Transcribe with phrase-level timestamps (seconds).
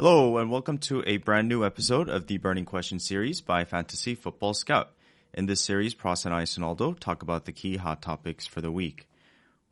[0.00, 4.14] Hello, and welcome to a brand new episode of the Burning Question series by Fantasy
[4.14, 4.92] Football Scout.
[5.34, 8.70] In this series, Pras and I, Sonaldo, talk about the key hot topics for the
[8.70, 9.08] week.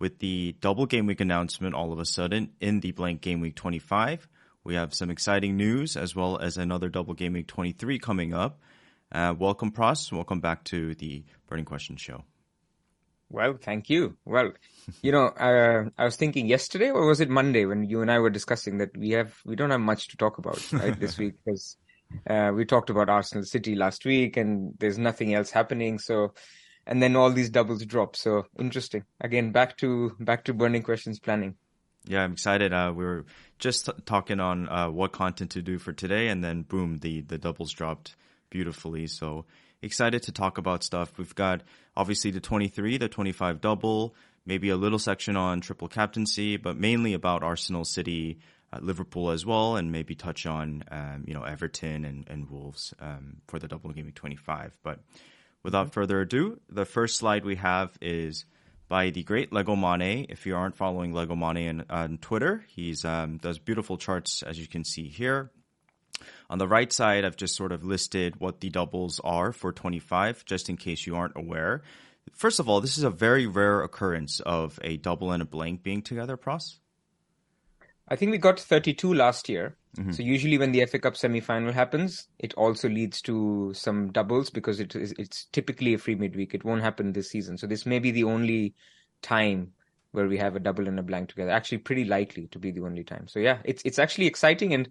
[0.00, 3.54] With the double game week announcement all of a sudden in the blank game week
[3.54, 4.26] 25,
[4.64, 8.58] we have some exciting news as well as another double game week 23 coming up.
[9.12, 10.10] Uh, welcome, Pras.
[10.10, 12.24] Welcome back to the Burning Question show.
[13.30, 14.16] Well, thank you.
[14.24, 14.54] Well,
[15.02, 18.18] you know, uh, I was thinking yesterday, or was it Monday, when you and I
[18.18, 21.34] were discussing that we have we don't have much to talk about right this week
[21.44, 21.76] because
[22.28, 25.98] uh, we talked about Arsenal City last week, and there's nothing else happening.
[25.98, 26.34] So,
[26.86, 28.16] and then all these doubles drop.
[28.16, 29.04] So interesting.
[29.20, 31.56] Again, back to back to burning questions planning.
[32.04, 32.72] Yeah, I'm excited.
[32.72, 33.24] Uh, we were
[33.58, 37.22] just t- talking on uh, what content to do for today, and then boom, the
[37.22, 38.14] the doubles dropped
[38.50, 39.08] beautifully.
[39.08, 39.44] So
[39.82, 41.18] excited to talk about stuff.
[41.18, 41.62] We've got
[41.96, 44.14] obviously the 23, the 25 double,
[44.46, 48.38] maybe a little section on triple captaincy, but mainly about Arsenal City,
[48.72, 52.94] uh, Liverpool as well, and maybe touch on, um, you know, Everton and, and Wolves
[53.00, 54.78] um, for the double game 25.
[54.82, 55.00] But
[55.62, 58.44] without further ado, the first slide we have is
[58.88, 60.26] by the great Lego Mane.
[60.28, 64.58] If you aren't following Lego Mane on, on Twitter, he's um, does beautiful charts as
[64.58, 65.50] you can see here.
[66.48, 70.44] On the right side, I've just sort of listed what the doubles are for 25,
[70.44, 71.82] just in case you aren't aware.
[72.32, 75.82] First of all, this is a very rare occurrence of a double and a blank
[75.82, 76.78] being together, Pras.
[78.08, 79.76] I think we got 32 last year.
[79.96, 80.12] Mm-hmm.
[80.12, 84.78] So usually when the FA Cup semi-final happens, it also leads to some doubles because
[84.78, 86.54] it is it's typically a free midweek.
[86.54, 87.56] It won't happen this season.
[87.56, 88.74] So this may be the only
[89.22, 89.72] time
[90.12, 91.50] where we have a double and a blank together.
[91.50, 93.26] Actually, pretty likely to be the only time.
[93.26, 94.88] So yeah, it's it's actually exciting and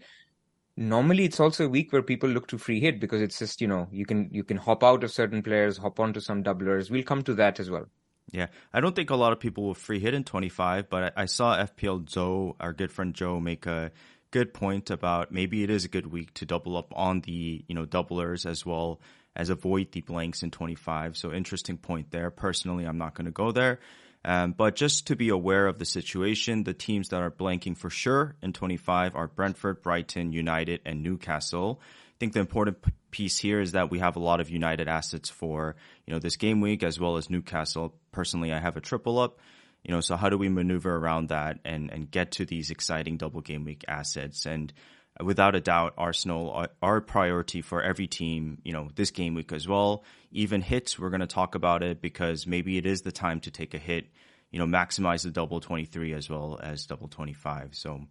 [0.77, 3.67] normally it's also a week where people look to free hit because it's just you
[3.67, 6.89] know you can you can hop out of certain players hop onto some doublers.
[6.89, 7.85] We'll come to that as well.
[8.31, 8.47] Yeah.
[8.73, 11.25] I don't think a lot of people will free hit in 25 but i, I
[11.25, 13.91] saw fpl joe our good friend joe make a
[14.31, 17.75] good point about maybe it is a good week to double up on the you
[17.75, 18.99] know doublers as well
[19.35, 22.31] as avoid the blanks in 25 so interesting point there.
[22.31, 23.79] Personally i'm not going to go there
[24.25, 27.91] um, but just to be aware of the situation, the teams that are blanking for
[27.91, 31.79] sure in 25 are Brentford, Brighton, United, and Newcastle.
[31.83, 32.77] I think the important
[33.11, 35.75] piece here is that we have a lot of United assets for
[36.07, 37.93] you know this game week as well as Newcastle.
[38.11, 39.39] Personally, I have a triple up.
[39.83, 43.17] You know, so how do we maneuver around that and and get to these exciting
[43.17, 44.47] double game week assets?
[44.47, 44.73] And
[45.21, 48.59] without a doubt, Arsenal are, are priority for every team.
[48.63, 50.03] You know, this game week as well
[50.35, 53.51] even hits, we're going to talk about it because maybe it is the time to
[53.51, 54.07] take a hit,
[54.51, 57.69] you know, maximize the double 23 as well as double 25.
[57.73, 58.01] So,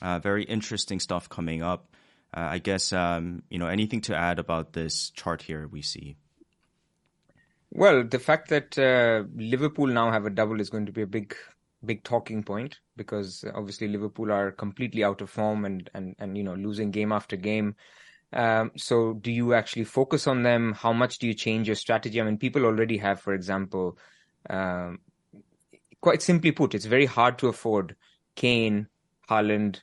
[0.00, 1.94] uh, very interesting stuff coming up.
[2.32, 6.16] Uh, I guess, um, you know, anything to add about this chart here we see?
[7.70, 11.08] Well, the fact that uh, Liverpool now have a double is going to be a
[11.08, 11.34] big,
[11.84, 16.44] big talking point because obviously Liverpool are completely out of form and and and you
[16.44, 17.76] know losing game after game.
[18.32, 20.72] Um, so do you actually focus on them?
[20.72, 22.20] How much do you change your strategy?
[22.20, 23.96] I mean, people already have, for example,
[24.50, 24.98] um,
[26.00, 27.94] quite simply put, it's very hard to afford
[28.34, 28.88] Kane,
[29.30, 29.80] Haaland,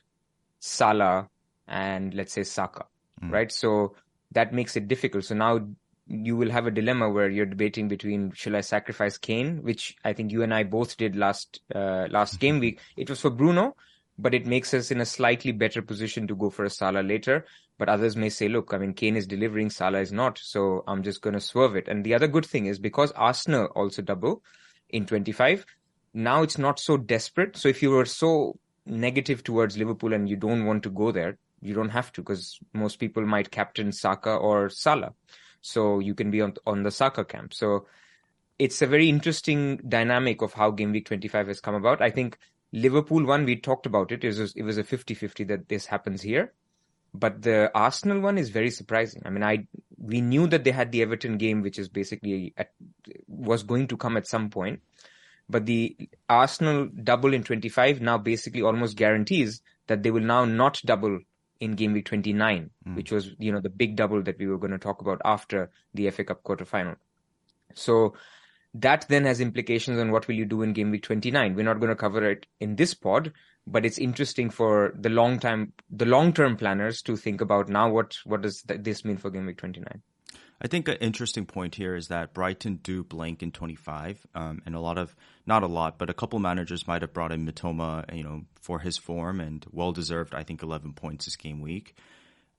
[0.60, 1.28] Salah,
[1.66, 2.84] and let's say Saka,
[3.22, 3.30] mm.
[3.30, 3.50] right?
[3.50, 3.96] So
[4.32, 5.24] that makes it difficult.
[5.24, 5.66] So now
[6.06, 10.12] you will have a dilemma where you're debating between shall I sacrifice Kane, which I
[10.12, 12.80] think you and I both did last uh, last game week.
[12.96, 13.76] It was for Bruno,
[14.18, 17.46] but it makes us in a slightly better position to go for a Salah later.
[17.78, 21.02] But others may say, look, I mean, Kane is delivering, Salah is not, so I'm
[21.02, 21.88] just going to swerve it.
[21.88, 24.42] And the other good thing is because Arsenal also double
[24.90, 25.64] in 25,
[26.14, 27.56] now it's not so desperate.
[27.56, 31.38] So if you were so negative towards Liverpool and you don't want to go there,
[31.60, 35.14] you don't have to because most people might captain Saka or Salah.
[35.62, 37.54] So you can be on, on the Saka camp.
[37.54, 37.86] So
[38.58, 42.02] it's a very interesting dynamic of how game week 25 has come about.
[42.02, 42.38] I think
[42.72, 44.24] Liverpool one, we talked about it.
[44.24, 46.52] It was, it was a 50-50 that this happens here.
[47.14, 49.22] But the Arsenal one is very surprising.
[49.24, 49.66] I mean, I
[49.98, 52.72] we knew that they had the Everton game, which is basically at,
[53.28, 54.80] was going to come at some point.
[55.48, 55.96] But the
[56.28, 61.20] Arsenal double in 25 now basically almost guarantees that they will now not double
[61.62, 62.96] in game week 29, mm.
[62.96, 65.70] which was, you know, the big double that we were going to talk about after
[65.94, 66.96] the FA Cup quarter final.
[67.74, 68.14] So
[68.74, 71.54] that then has implications on what will you do in game week 29.
[71.54, 73.32] We're not going to cover it in this pod,
[73.64, 77.88] but it's interesting for the long time, the long term planners to think about now
[77.88, 80.02] what what does th- this mean for game week 29.
[80.62, 84.76] I think an interesting point here is that Brighton do blank in 25, um, and
[84.76, 85.14] a lot of
[85.44, 88.78] not a lot, but a couple managers might have brought in Mitoma, you know, for
[88.78, 90.34] his form and well deserved.
[90.34, 91.96] I think 11 points this game week.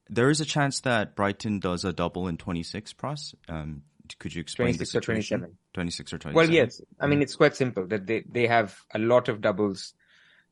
[0.09, 3.33] There is a chance that Brighton does a double in 26, Pras.
[3.47, 3.83] Um,
[4.19, 5.35] could you explain 26 the situation?
[5.38, 5.57] or 27.
[5.73, 6.35] 26 or 27.
[6.35, 6.81] Well, yes.
[7.00, 9.94] I mean, it's quite simple that they, they have a lot of doubles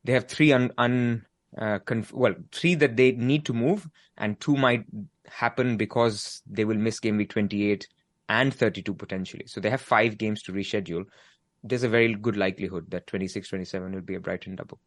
[0.03, 1.25] they have three un, un
[1.57, 3.87] uh, conf- well three that they need to move
[4.17, 4.85] and two might
[5.27, 7.87] happen because they will miss game week 28
[8.29, 9.45] and 32 potentially.
[9.47, 11.05] So they have five games to reschedule.
[11.63, 14.79] There's a very good likelihood that 26 27 will be a brighton double.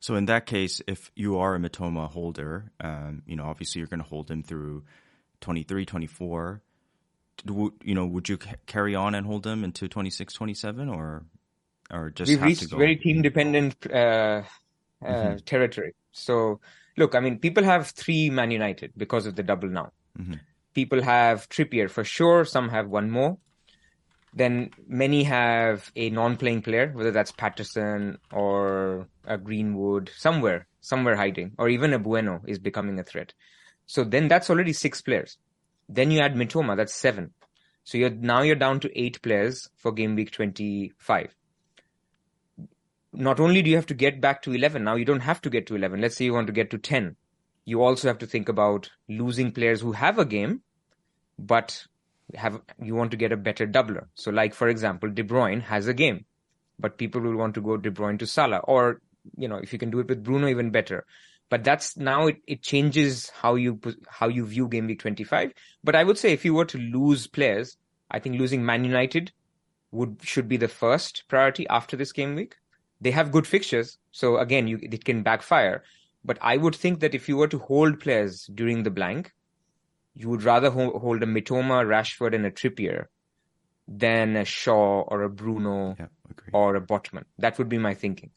[0.00, 3.88] So in that case if you are a Mitoma holder um, you know obviously you're
[3.88, 4.84] going to hold him through
[5.40, 6.62] 23 24
[7.82, 11.24] you know would you carry on and hold him into 26 27 or
[11.90, 14.42] or just we've reached very team dependent uh,
[15.04, 15.36] uh, mm-hmm.
[15.44, 15.94] territory.
[16.12, 16.60] So
[16.96, 19.92] look, I mean, people have three Man United because of the double now.
[20.18, 20.34] Mm-hmm.
[20.74, 22.44] People have Trippier for sure.
[22.44, 23.38] Some have one more.
[24.36, 31.52] Then many have a non-playing player, whether that's Patterson or a Greenwood, somewhere, somewhere hiding,
[31.56, 33.32] or even a Bueno is becoming a threat.
[33.86, 35.38] So then that's already six players.
[35.88, 37.32] Then you add Mitoma, that's seven.
[37.84, 41.34] So you're now you're down to eight players for game week 25
[43.16, 45.50] not only do you have to get back to 11, now you don't have to
[45.50, 46.00] get to 11.
[46.00, 47.16] Let's say you want to get to 10.
[47.64, 50.62] You also have to think about losing players who have a game,
[51.38, 51.86] but
[52.34, 54.06] have you want to get a better doubler.
[54.14, 56.24] So, like for example, De Bruyne has a game,
[56.78, 59.00] but people will want to go De Bruyne to Salah, or
[59.36, 61.06] you know, if you can do it with Bruno, even better.
[61.48, 65.52] But that's now it, it changes how you how you view game week 25.
[65.82, 67.76] But I would say if you were to lose players,
[68.10, 69.32] I think losing Man United
[69.90, 72.56] would should be the first priority after this game week
[73.04, 75.82] they have good fixtures, so again, you, it can backfire.
[76.24, 79.32] But I would think that if you were to hold players during the blank,
[80.14, 83.06] you would rather ho- hold a Mitoma, Rashford, and a Trippier
[83.86, 86.06] than a Shaw or a Bruno yeah,
[86.54, 87.24] or a Botman.
[87.38, 88.30] That would be my thinking.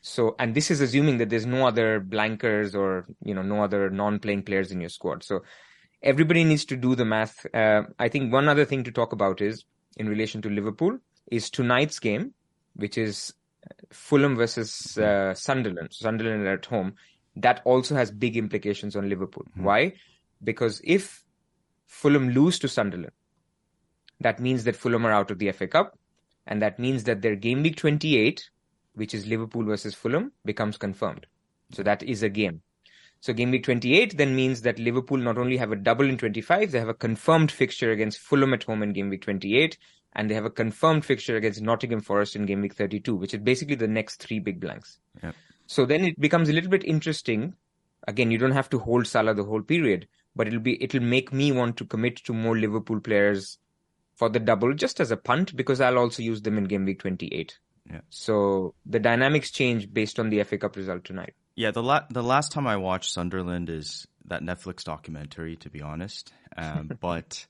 [0.00, 3.88] So, and this is assuming that there's no other blankers or you know no other
[3.88, 5.22] non-playing players in your squad.
[5.22, 5.44] So,
[6.02, 7.46] everybody needs to do the math.
[7.54, 9.64] Uh, I think one other thing to talk about is
[9.96, 10.98] in relation to Liverpool
[11.30, 12.32] is tonight's game,
[12.74, 13.34] which is
[13.90, 16.94] Fulham versus uh, Sunderland, Sunderland at home,
[17.36, 19.44] that also has big implications on Liverpool.
[19.50, 19.64] Mm-hmm.
[19.64, 19.92] Why?
[20.42, 21.24] Because if
[21.86, 23.12] Fulham lose to Sunderland,
[24.20, 25.98] that means that Fulham are out of the FA Cup,
[26.46, 28.50] and that means that their game week 28,
[28.94, 31.26] which is Liverpool versus Fulham, becomes confirmed.
[31.72, 32.62] So that is a game.
[33.20, 36.70] So game week 28 then means that Liverpool not only have a double in 25,
[36.70, 39.76] they have a confirmed fixture against Fulham at home in game week 28,
[40.14, 43.40] and they have a confirmed fixture against Nottingham Forest in game week 32, which is
[43.40, 44.98] basically the next three big blanks.
[45.22, 45.34] Yep.
[45.66, 47.54] So then it becomes a little bit interesting.
[48.06, 51.32] Again, you don't have to hold Salah the whole period, but it'll be it'll make
[51.32, 53.58] me want to commit to more Liverpool players
[54.16, 57.00] for the double just as a punt because I'll also use them in game week
[57.00, 57.58] 28.
[57.90, 58.00] Yeah.
[58.10, 61.34] So the dynamics change based on the FA Cup result tonight.
[61.54, 65.82] Yeah, the la- the last time I watched Sunderland is that Netflix documentary, to be
[65.82, 66.32] honest.
[66.56, 67.46] Um, but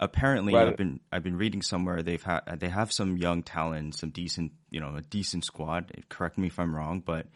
[0.00, 4.10] apparently I've been I've been reading somewhere they've had they have some young talent, some
[4.10, 5.92] decent you know a decent squad.
[6.08, 7.26] Correct me if I'm wrong, but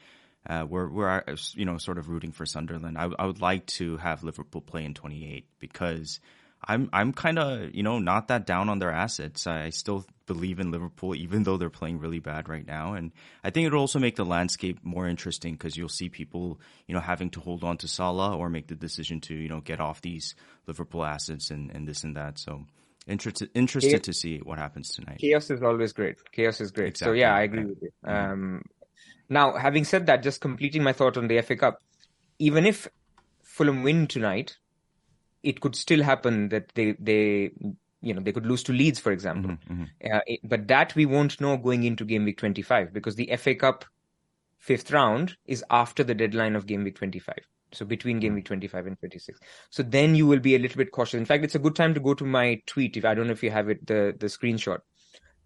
[0.47, 1.23] uh, we're we're
[1.55, 2.99] you know sort of rooting for Sunderland.
[2.99, 6.21] I I would like to have Liverpool play in 28 because
[6.65, 9.47] I'm I'm kind of you know not that down on their assets.
[9.47, 12.95] I still believe in Liverpool, even though they're playing really bad right now.
[12.95, 13.13] And
[13.43, 17.01] I think it'll also make the landscape more interesting because you'll see people you know
[17.01, 20.01] having to hold on to Salah or make the decision to you know get off
[20.01, 20.35] these
[20.67, 22.39] Liverpool assets and, and this and that.
[22.39, 22.65] So
[23.07, 25.19] interested interested chaos, to see what happens tonight.
[25.19, 26.17] Chaos is always great.
[26.33, 26.89] Chaos is great.
[26.89, 27.17] Exactly.
[27.17, 27.91] So yeah, I agree with you.
[28.07, 28.33] Mm-hmm.
[28.33, 28.63] Um,
[29.31, 31.83] now, having said that, just completing my thought on the FA Cup,
[32.39, 32.89] even if
[33.43, 34.57] Fulham win tonight
[35.49, 37.51] it could still happen that they they
[38.01, 39.53] you know they could lose to Leeds, for example.
[39.53, 40.15] Mm-hmm, mm-hmm.
[40.15, 43.55] Uh, it, but that we won't know going into game week 25 because the FA
[43.55, 43.85] Cup
[44.59, 47.35] fifth round is after the deadline of game week 25.
[47.73, 49.41] So between game week 25 and 26.
[49.71, 51.19] So then you will be a little bit cautious.
[51.19, 52.97] In fact, it's a good time to go to my tweet.
[52.97, 54.81] If I don't know if you have it, the, the screenshot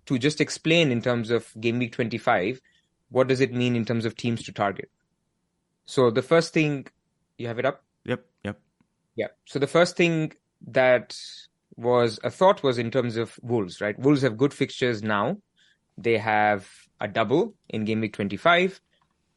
[0.07, 2.61] to just explain in terms of game week 25,
[3.11, 4.91] what does it mean in terms of teams to target?
[5.85, 6.87] So the first thing
[7.39, 7.85] you have it up?
[9.17, 9.29] Yeah.
[9.45, 10.33] So the first thing
[10.67, 11.17] that
[11.77, 13.99] was a thought was in terms of Wolves, right?
[13.99, 15.39] Wolves have good fixtures now.
[15.99, 16.69] They have
[17.01, 18.81] a double in game week 25.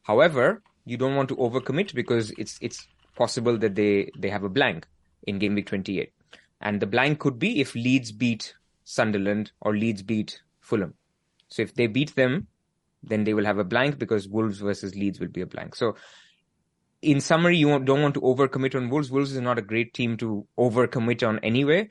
[0.02, 4.48] However, you don't want to overcommit because it's it's possible that they they have a
[4.48, 4.86] blank
[5.26, 6.12] in game week 28.
[6.60, 8.54] And the blank could be if Leeds beat
[8.84, 10.94] Sunderland or Leeds beat Fulham.
[11.48, 12.46] So if they beat them,
[13.02, 15.74] then they will have a blank because Wolves versus Leeds will be a blank.
[15.74, 15.96] So
[17.02, 19.10] in summary, you don't want to overcommit on Wolves.
[19.10, 21.88] Wolves is not a great team to overcommit on anyway.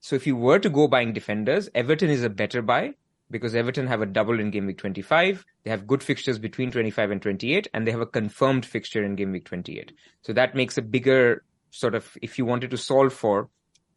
[0.00, 2.94] So if you were to go buying defenders, Everton is a better buy
[3.30, 5.44] because Everton have a double in game week 25.
[5.64, 9.16] They have good fixtures between 25 and 28, and they have a confirmed fixture in
[9.16, 9.92] game week 28.
[10.22, 13.48] So that makes a bigger sort of, if you wanted to solve for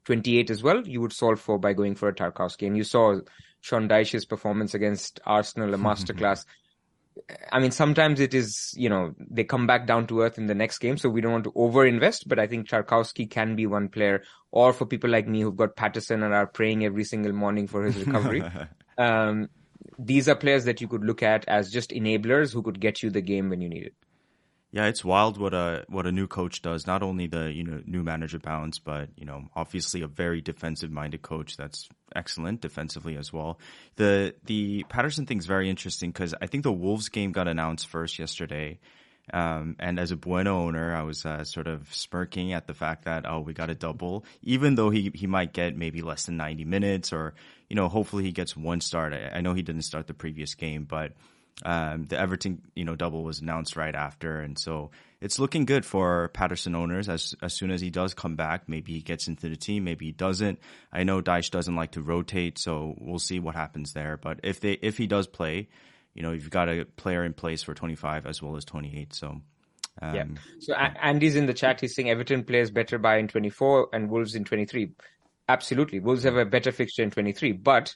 [0.05, 2.65] 28 as well, you would solve for by going for a Tarkowski.
[2.65, 3.19] And you saw
[3.61, 6.45] Sean Dyche's performance against Arsenal, a masterclass.
[7.51, 10.55] I mean, sometimes it is, you know, they come back down to earth in the
[10.55, 13.65] next game, so we don't want to over invest, but I think Tarkowski can be
[13.65, 14.23] one player.
[14.51, 17.83] Or for people like me who've got Patterson and are praying every single morning for
[17.83, 18.43] his recovery,
[18.97, 19.49] um,
[19.97, 23.09] these are players that you could look at as just enablers who could get you
[23.09, 23.93] the game when you need it.
[24.71, 26.85] Yeah, it's wild what a what a new coach does.
[26.85, 30.91] Not only the you know new manager balance, but you know obviously a very defensive
[30.91, 33.59] minded coach that's excellent defensively as well.
[33.95, 38.19] The the Patterson thing's very interesting because I think the Wolves game got announced first
[38.19, 38.77] yesterday,
[39.33, 43.05] um, and as a Bueno owner, I was uh, sort of smirking at the fact
[43.05, 46.37] that oh we got a double, even though he he might get maybe less than
[46.37, 47.33] ninety minutes or
[47.69, 49.13] you know hopefully he gets one start.
[49.13, 51.13] I, I know he didn't start the previous game, but
[51.65, 55.85] um, the Everton, you know, double was announced right after, and so it's looking good
[55.85, 57.09] for Patterson owners.
[57.09, 60.05] As as soon as he does come back, maybe he gets into the team, maybe
[60.05, 60.59] he doesn't.
[60.91, 64.17] I know Dyche doesn't like to rotate, so we'll see what happens there.
[64.17, 65.67] But if they if he does play,
[66.13, 69.13] you know, you've got a player in place for 25 as well as 28.
[69.13, 69.41] So.
[70.01, 70.25] Um, yeah.
[70.59, 71.81] So Andy's in the chat.
[71.81, 74.91] He's saying Everton plays better by in 24 and Wolves in 23.
[75.49, 77.93] Absolutely, Wolves have a better fixture in 23, but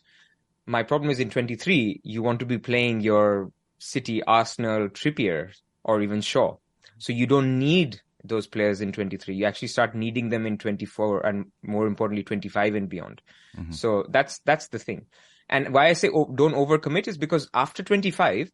[0.66, 5.52] my problem is in 23, you want to be playing your City, Arsenal, Trippier,
[5.84, 6.56] or even Shaw.
[6.98, 9.36] So you don't need those players in 23.
[9.36, 13.22] You actually start needing them in 24 and more importantly, 25 and beyond.
[13.58, 13.74] Mm-hmm.
[13.74, 15.08] So that's, that's the thing.
[15.50, 18.50] And why I say oh, don't overcommit is because after 25,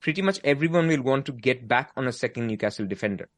[0.00, 3.28] pretty much everyone will want to get back on a second Newcastle defender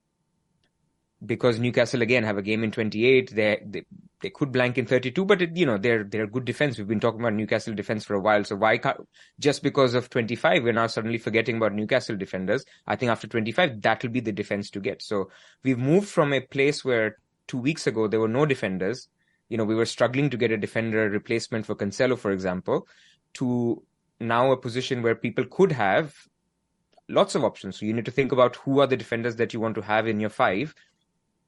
[1.24, 3.34] because Newcastle again have a game in 28.
[3.34, 3.84] They they,
[4.20, 6.78] they could blank in 32, but it, you know they're they're a good defense.
[6.78, 9.06] We've been talking about Newcastle defense for a while, so why can't
[9.38, 12.64] just because of 25 we're now suddenly forgetting about Newcastle defenders?
[12.86, 15.02] I think after 25 that will be the defense to get.
[15.02, 15.30] So
[15.62, 19.08] we've moved from a place where two weeks ago there were no defenders.
[19.48, 22.86] You know we were struggling to get a defender replacement for Cancelo, for example,
[23.34, 23.82] to
[24.20, 26.14] now a position where people could have
[27.08, 27.78] lots of options.
[27.78, 30.06] So you need to think about who are the defenders that you want to have
[30.06, 30.74] in your five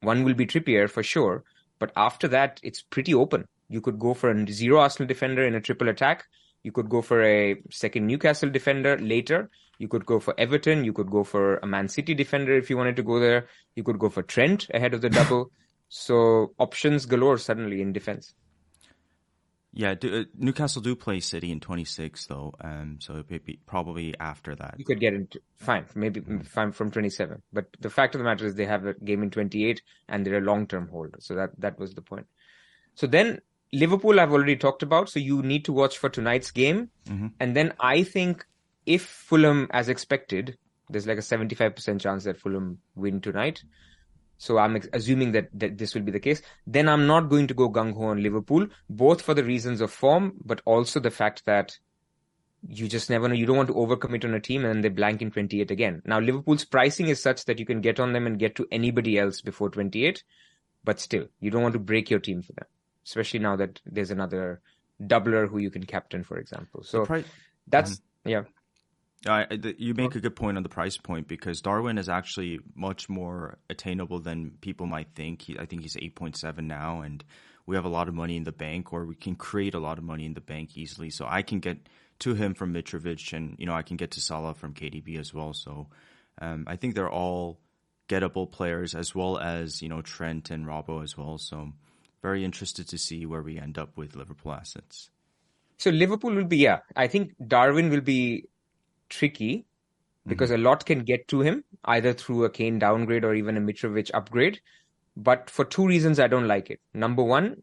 [0.07, 1.45] one will be Trippier for sure,
[1.81, 3.47] but after that, it's pretty open.
[3.69, 6.25] You could go for a zero Arsenal defender in a triple attack.
[6.63, 9.51] You could go for a second Newcastle defender later.
[9.79, 10.85] You could go for Everton.
[10.85, 13.49] You could go for a Man City defender if you wanted to go there.
[13.75, 15.51] You could go for Trent ahead of the double.
[15.89, 18.35] so options galore suddenly in defense.
[19.77, 23.61] Yeah, do, uh, Newcastle do play City in 26 though, um, so it may be
[23.67, 24.77] probably after that.
[24.79, 27.43] You could get into fine, maybe fine from 27.
[27.53, 30.39] But the fact of the matter is they have a game in 28 and they're
[30.39, 31.17] a long-term hold.
[31.19, 32.27] So that that was the point.
[32.95, 36.89] So then Liverpool I've already talked about, so you need to watch for tonight's game.
[37.07, 37.27] Mm-hmm.
[37.39, 38.47] And then I think
[38.87, 40.57] if Fulham as expected,
[40.89, 43.63] there's like a 75% chance that Fulham win tonight.
[44.39, 46.43] So I'm assuming that, that this will be the case.
[46.67, 49.91] Then I'm not going to go gung ho on Liverpool, both for the reasons of
[49.91, 51.79] form, but also the fact that
[52.69, 53.35] you just never know.
[53.35, 56.03] You don't want to overcommit on a team and then they blank in 28 again.
[56.05, 59.19] Now, Liverpool's pricing is such that you can get on them and get to anybody
[59.19, 60.23] else before 28,
[60.85, 62.67] but still, you don't want to break your team for them,
[63.05, 64.61] especially now that there's another
[65.03, 66.83] doubler who you can captain, for example.
[66.83, 67.25] So pri-
[67.69, 68.29] that's, mm-hmm.
[68.29, 68.43] yeah.
[69.27, 69.45] Uh,
[69.79, 73.59] you make a good point on the price point because Darwin is actually much more
[73.69, 75.43] attainable than people might think.
[75.43, 77.25] He, I think he's 8.7 now, and
[77.67, 79.99] we have a lot of money in the bank, or we can create a lot
[79.99, 81.11] of money in the bank easily.
[81.11, 81.89] So I can get
[82.21, 85.35] to him from Mitrovic, and you know I can get to Salah from KDB as
[85.35, 85.53] well.
[85.53, 85.89] So
[86.41, 87.59] um, I think they're all
[88.09, 91.39] gettable players, as well as you know Trent and Robbo as well.
[91.39, 91.73] So
[92.23, 95.11] very interested to see where we end up with Liverpool assets.
[95.79, 96.79] So Liverpool will be yeah.
[96.95, 98.49] I think Darwin will be
[99.09, 99.67] tricky
[100.27, 100.61] because mm-hmm.
[100.61, 104.11] a lot can get to him either through a Kane downgrade or even a Mitrovic
[104.13, 104.61] upgrade.
[105.17, 106.81] But for two reasons, I don't like it.
[106.93, 107.63] Number one,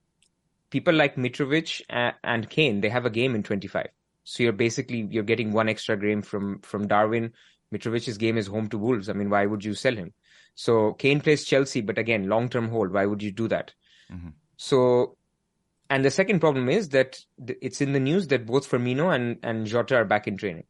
[0.70, 1.82] people like Mitrovic
[2.24, 3.88] and Kane, they have a game in 25.
[4.24, 7.34] So you're basically you're getting one extra game from from Darwin.
[7.74, 9.10] Mitrovic's game is home to Wolves.
[9.10, 10.14] I mean, why would you sell him?
[10.56, 12.94] So Kane plays Chelsea, but again, long term hold.
[12.94, 13.74] Why would you do that?
[14.12, 14.30] Mm-hmm.
[14.58, 15.18] So,
[15.90, 19.66] and the second problem is that it's in the news that both Firmino and and
[19.66, 20.66] Jota are back in training.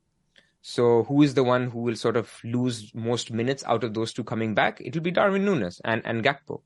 [0.65, 4.13] So who is the one who will sort of lose most minutes out of those
[4.13, 4.79] two coming back?
[4.79, 6.61] It will be Darwin Nunez and, and Gakpo.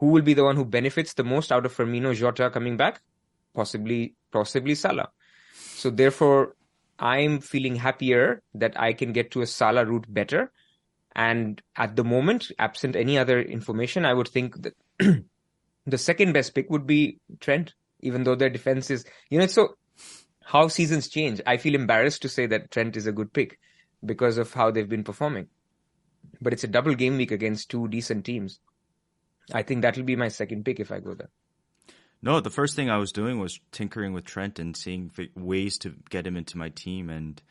[0.00, 3.00] Who will be the one who benefits the most out of Firmino Jota coming back?
[3.54, 5.10] Possibly, possibly Salah.
[5.54, 6.56] So therefore,
[6.98, 10.50] I'm feeling happier that I can get to a Salah route better.
[11.14, 14.74] And at the moment, absent any other information, I would think that
[15.86, 19.76] the second best pick would be Trent, even though their defense is, you know, so
[20.48, 21.42] how seasons change.
[21.46, 23.58] I feel embarrassed to say that Trent is a good pick
[24.02, 25.48] because of how they've been performing.
[26.40, 28.58] But it's a double game week against two decent teams.
[29.52, 31.28] I think that'll be my second pick if I go there.
[32.22, 35.94] No, the first thing I was doing was tinkering with Trent and seeing ways to
[36.08, 37.10] get him into my team.
[37.10, 37.42] And,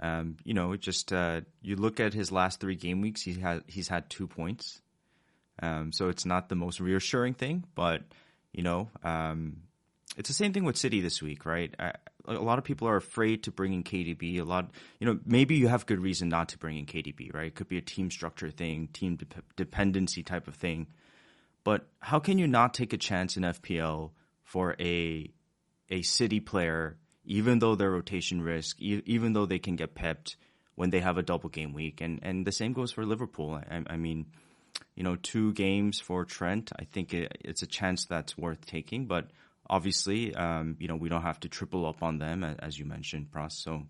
[0.00, 3.62] um, you know, just uh, you look at his last three game weeks, he has
[3.68, 4.82] he's had two points.
[5.62, 8.02] Um, so it's not the most reassuring thing, but
[8.52, 9.58] you know, um,
[10.16, 11.74] it's the same thing with City this week, right?
[11.78, 11.92] I,
[12.26, 14.40] a lot of people are afraid to bring in KDB.
[14.40, 17.46] A lot, you know, maybe you have good reason not to bring in KDB, right?
[17.46, 19.26] It could be a team structure thing, team de-
[19.56, 20.86] dependency type of thing.
[21.64, 24.10] But how can you not take a chance in FPL
[24.44, 25.30] for a
[25.90, 30.36] a City player, even though their rotation risk, e- even though they can get pepped
[30.74, 33.60] when they have a double game week, and and the same goes for Liverpool.
[33.70, 34.26] I, I mean,
[34.94, 39.06] you know, two games for Trent, I think it, it's a chance that's worth taking,
[39.06, 39.30] but
[39.72, 43.28] obviously, um, you know, we don't have to triple up on them as you mentioned,
[43.34, 43.52] Pras.
[43.52, 43.84] So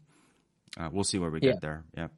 [0.78, 1.52] uh, we'll see where we yeah.
[1.52, 1.84] get there.
[1.97, 2.08] Yeah,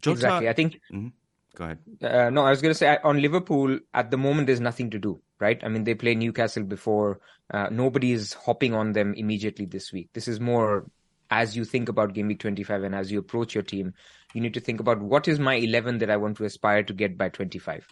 [0.00, 0.48] Jota, exactly.
[0.48, 0.80] I think.
[0.92, 1.08] Mm-hmm.
[1.56, 1.78] Go ahead.
[2.02, 4.98] Uh, no, I was going to say on Liverpool at the moment, there's nothing to
[4.98, 5.62] do, right?
[5.62, 7.20] I mean, they play Newcastle before.
[7.48, 10.08] Uh, nobody is hopping on them immediately this week.
[10.14, 10.90] This is more
[11.30, 13.94] as you think about game week 25 and as you approach your team,
[14.32, 16.92] you need to think about what is my 11 that I want to aspire to
[16.92, 17.86] get by 25.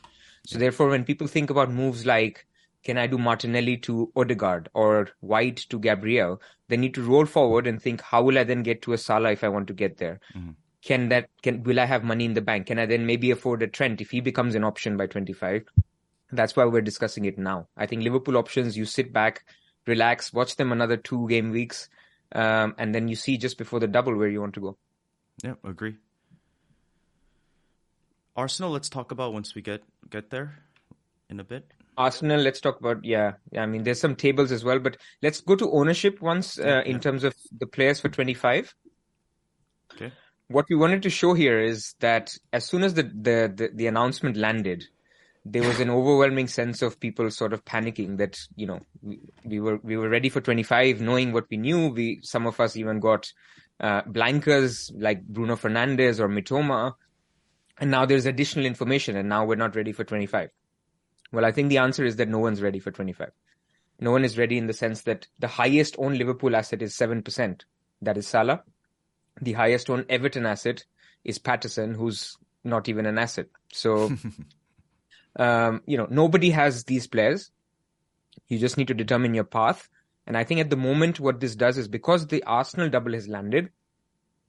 [0.44, 2.44] So therefore, when people think about moves like
[2.84, 6.40] can I do Martinelli to Odegaard or White to Gabriel?
[6.68, 9.32] They need to roll forward and think, how will I then get to a Salah
[9.32, 10.20] if I want to get there?
[10.34, 10.50] Mm-hmm.
[10.82, 12.66] Can that can will I have money in the bank?
[12.66, 15.64] Can I then maybe afford a Trent if he becomes an option by 25?
[16.32, 17.68] That's why we're discussing it now.
[17.76, 19.44] I think Liverpool options, you sit back,
[19.86, 21.88] relax, watch them another two game weeks,
[22.32, 24.76] um, and then you see just before the double where you want to go.
[25.44, 25.96] Yeah, agree.
[28.34, 30.58] Arsenal, let's talk about once we get get there
[31.28, 31.70] in a bit.
[31.96, 33.32] Arsenal, let's talk about yeah.
[33.56, 37.00] I mean, there's some tables as well, but let's go to ownership once uh, in
[37.00, 38.74] terms of the players for 25.
[39.94, 40.12] Okay.
[40.48, 43.86] What we wanted to show here is that as soon as the the the, the
[43.86, 44.84] announcement landed,
[45.44, 49.60] there was an overwhelming sense of people sort of panicking that you know we, we
[49.60, 51.88] were we were ready for 25, knowing what we knew.
[51.88, 53.30] We some of us even got
[53.80, 56.94] uh, blankers like Bruno Fernandes or Mitoma,
[57.78, 60.48] and now there's additional information, and now we're not ready for 25
[61.32, 63.30] well, I think the answer is that no one's ready for 25.
[64.00, 67.60] No one is ready in the sense that the highest owned Liverpool asset is 7%.
[68.02, 68.62] That is Salah.
[69.40, 70.84] The highest owned Everton asset
[71.24, 73.46] is Patterson, who's not even an asset.
[73.72, 74.12] So,
[75.36, 77.50] um, you know, nobody has these players.
[78.48, 79.88] You just need to determine your path.
[80.26, 83.28] And I think at the moment, what this does is because the Arsenal double has
[83.28, 83.70] landed,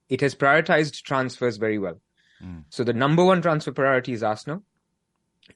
[0.10, 2.00] it has prioritized transfers very well.
[2.44, 2.64] Mm.
[2.70, 4.64] So the number one transfer priority is Arsenal.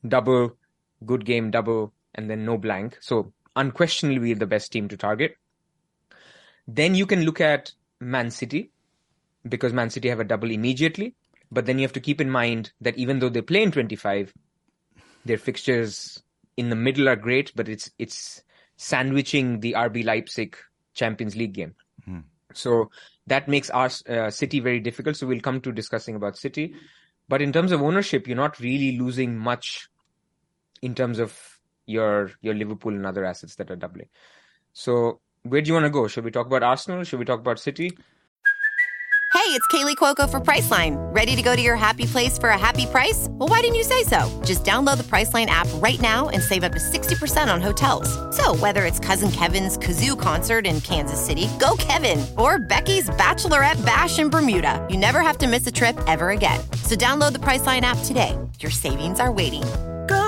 [0.08, 0.58] Double
[1.06, 2.98] good game double, and then no blank.
[3.02, 5.38] So unquestionably the best team to target.
[6.68, 8.72] Then you can look at Man City
[9.48, 11.16] because Man City have a double immediately.
[11.52, 14.34] But then you have to keep in mind that even though they play in 25,
[15.26, 16.22] their fixtures
[16.58, 18.44] in the middle are great, but it's it's
[18.76, 20.58] sandwiching the RB Leipzig
[20.94, 21.76] Champions League game.
[22.08, 22.24] Mm.
[22.54, 22.90] So
[23.28, 25.16] that makes our uh, City very difficult.
[25.16, 26.76] So we'll come to discussing about City.
[27.30, 29.90] But in terms of ownership, you're not really losing much
[30.82, 34.10] in terms of your your Liverpool and other assets that are doubling.
[34.74, 36.08] So where do you want to go?
[36.08, 37.04] Should we talk about Arsenal?
[37.04, 37.98] Should we talk about City?
[39.34, 40.96] Hey, it's Kaley Cuoco for Priceline.
[41.16, 43.28] Ready to go to your happy place for a happy price?
[43.30, 44.30] Well, why didn't you say so?
[44.44, 48.10] Just download the Priceline app right now and save up to 60% on hotels.
[48.36, 53.86] So, whether it's Cousin Kevin's Kazoo concert in Kansas City, go Kevin, or Becky's Bachelorette
[53.86, 56.60] Bash in Bermuda, you never have to miss a trip ever again.
[56.84, 58.38] So, download the Priceline app today.
[58.60, 59.64] Your savings are waiting.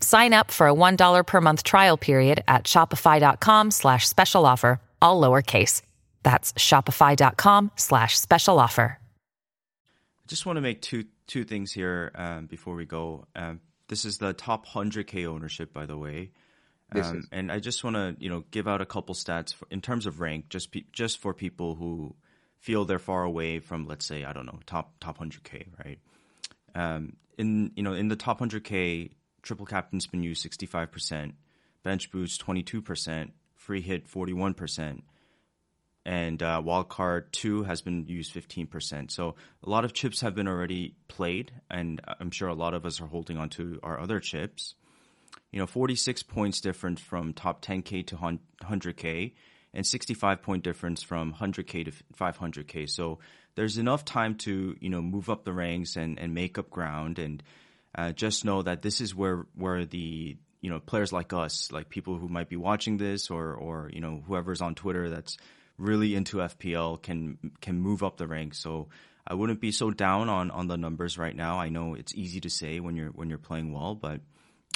[0.00, 5.20] Sign up for a $1 per month trial period at shopify.com slash special offer, all
[5.20, 5.82] lowercase.
[6.22, 8.98] That's shopify.com slash special offer.
[9.00, 13.26] I just want to make two two things here um, before we go.
[13.36, 16.30] Um, this is the top 100k ownership, by the way.
[16.94, 19.82] Um, and I just want to, you know, give out a couple stats for, in
[19.82, 22.14] terms of rank, just pe- just for people who
[22.60, 25.98] feel they're far away from, let's say, I don't know, top top 100k, right?
[26.74, 29.10] Um, in you know, in the top 100k,
[29.48, 31.32] triple captain's been used 65%,
[31.82, 35.00] bench boost 22%, free hit 41%,
[36.04, 39.10] and uh, wildcard 2 has been used 15%.
[39.10, 42.84] So a lot of chips have been already played, and I'm sure a lot of
[42.84, 44.74] us are holding on to our other chips.
[45.50, 49.32] You know, 46 points difference from top 10K to 100K,
[49.72, 52.88] and 65 point difference from 100K to 500K.
[52.88, 53.18] So
[53.54, 57.18] there's enough time to, you know, move up the ranks and, and make up ground.
[57.18, 57.42] And
[57.94, 61.88] uh, just know that this is where, where the, you know, players like us, like
[61.88, 65.36] people who might be watching this or, or, you know, whoever's on Twitter that's
[65.78, 68.58] really into FPL can, can move up the ranks.
[68.58, 68.88] So
[69.26, 71.58] I wouldn't be so down on, on the numbers right now.
[71.58, 74.20] I know it's easy to say when you're, when you're playing well, but,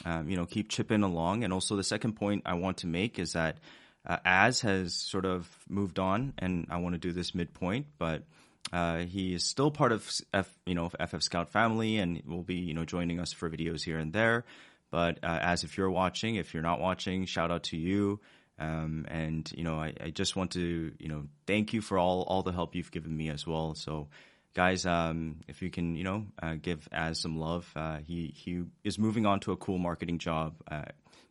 [0.04, 1.44] um, you know, keep chipping along.
[1.44, 3.58] And also the second point I want to make is that,
[4.06, 8.24] uh, Az has sort of moved on, and I want to do this midpoint, but
[8.72, 12.56] uh, he is still part of F, you know FF Scout family, and will be
[12.56, 14.44] you know joining us for videos here and there.
[14.90, 18.20] But uh, as if you're watching, if you're not watching, shout out to you.
[18.58, 22.22] Um, and you know, I, I, just want to you know thank you for all
[22.22, 23.74] all the help you've given me as well.
[23.74, 24.08] So,
[24.54, 28.64] guys, um, if you can you know uh, give Az some love, uh, he he
[28.84, 30.54] is moving on to a cool marketing job.
[30.70, 30.84] Uh,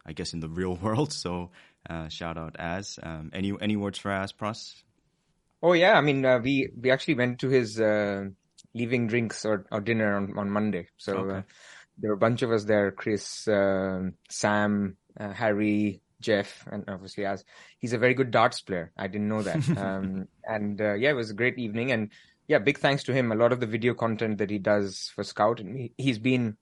[0.06, 1.14] I guess in the real world.
[1.14, 1.52] So
[1.90, 3.00] uh, shout out Az.
[3.02, 4.84] Um, any any words for Az Pras?
[5.62, 8.26] Oh yeah, I mean uh, we we actually went to his uh,
[8.74, 10.88] leaving drinks or, or dinner on, on Monday.
[10.98, 11.30] So Okay.
[11.30, 11.42] uh,
[11.98, 17.26] there were a bunch of us there: Chris, um Sam, uh, Harry, Jeff, and obviously
[17.26, 17.44] Az.
[17.80, 18.92] He's a very good darts player.
[18.98, 19.64] I didn't know that.
[19.78, 21.92] um, and uh, yeah, it was a great evening.
[21.92, 22.12] And
[22.48, 23.32] yeah, big thanks to him.
[23.32, 26.58] A lot of the video content that he does for Scout, and he, he's been,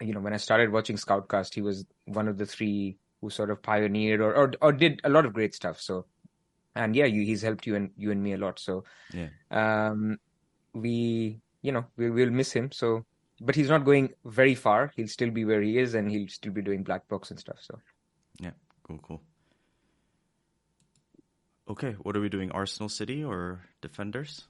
[0.00, 3.50] you know, when I started watching Scoutcast, he was one of the three who sort
[3.50, 5.80] of pioneered or or, or did a lot of great stuff.
[5.80, 6.06] So,
[6.76, 8.58] and yeah, you, he's helped you and you and me a lot.
[8.58, 9.28] So, Yeah.
[9.50, 10.18] um,
[10.72, 12.72] we, you know, we will miss him.
[12.72, 13.04] So,
[13.40, 14.92] but he's not going very far.
[14.96, 17.58] He'll still be where he is, and he'll still be doing black box and stuff.
[17.60, 17.78] So,
[18.40, 18.50] Yeah.
[18.82, 18.98] Cool.
[18.98, 19.22] Cool.
[21.68, 21.92] Okay.
[22.02, 22.50] What are we doing?
[22.52, 24.46] Arsenal City or Defenders?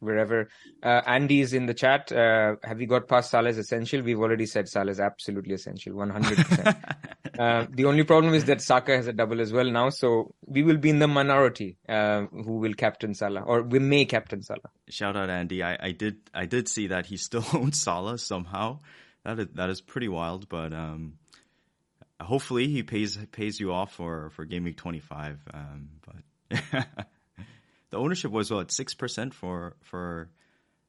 [0.00, 0.48] Wherever
[0.82, 4.02] uh, Andy is in the chat, uh, have you got past Salah's essential?
[4.02, 6.76] We've already said Salah's absolutely essential, one hundred percent.
[7.38, 10.64] Uh, The only problem is that Saka has a double as well now, so we
[10.64, 14.70] will be in the minority uh, who will captain Salah, or we may captain Salah.
[14.88, 15.62] Shout out Andy.
[15.62, 18.80] I, I did I did see that he still owns Salah somehow.
[19.24, 21.18] That is that is pretty wild, but um,
[22.20, 25.38] hopefully he pays pays you off for for game week twenty five.
[25.54, 26.96] Um, but
[27.90, 30.30] the ownership was what six percent for for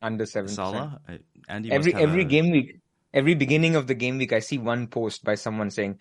[0.02, 0.50] Under seven.
[0.50, 1.00] Salah.
[1.48, 2.80] Andy Every every a- game week,
[3.14, 6.00] every beginning of the game week, I see one post by someone saying.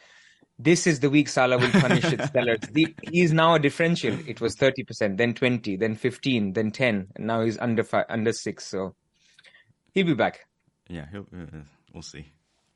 [0.61, 2.59] This is the week Salah will punish its sellers.
[2.73, 4.19] The, he is now a differential.
[4.27, 8.33] It was 30%, then 20, then 15, then 10, and now he's under five, under
[8.33, 8.67] 6.
[8.67, 8.97] So
[9.95, 10.49] he'll be back.
[10.89, 11.59] Yeah, he'll, uh,
[11.95, 12.33] we'll see.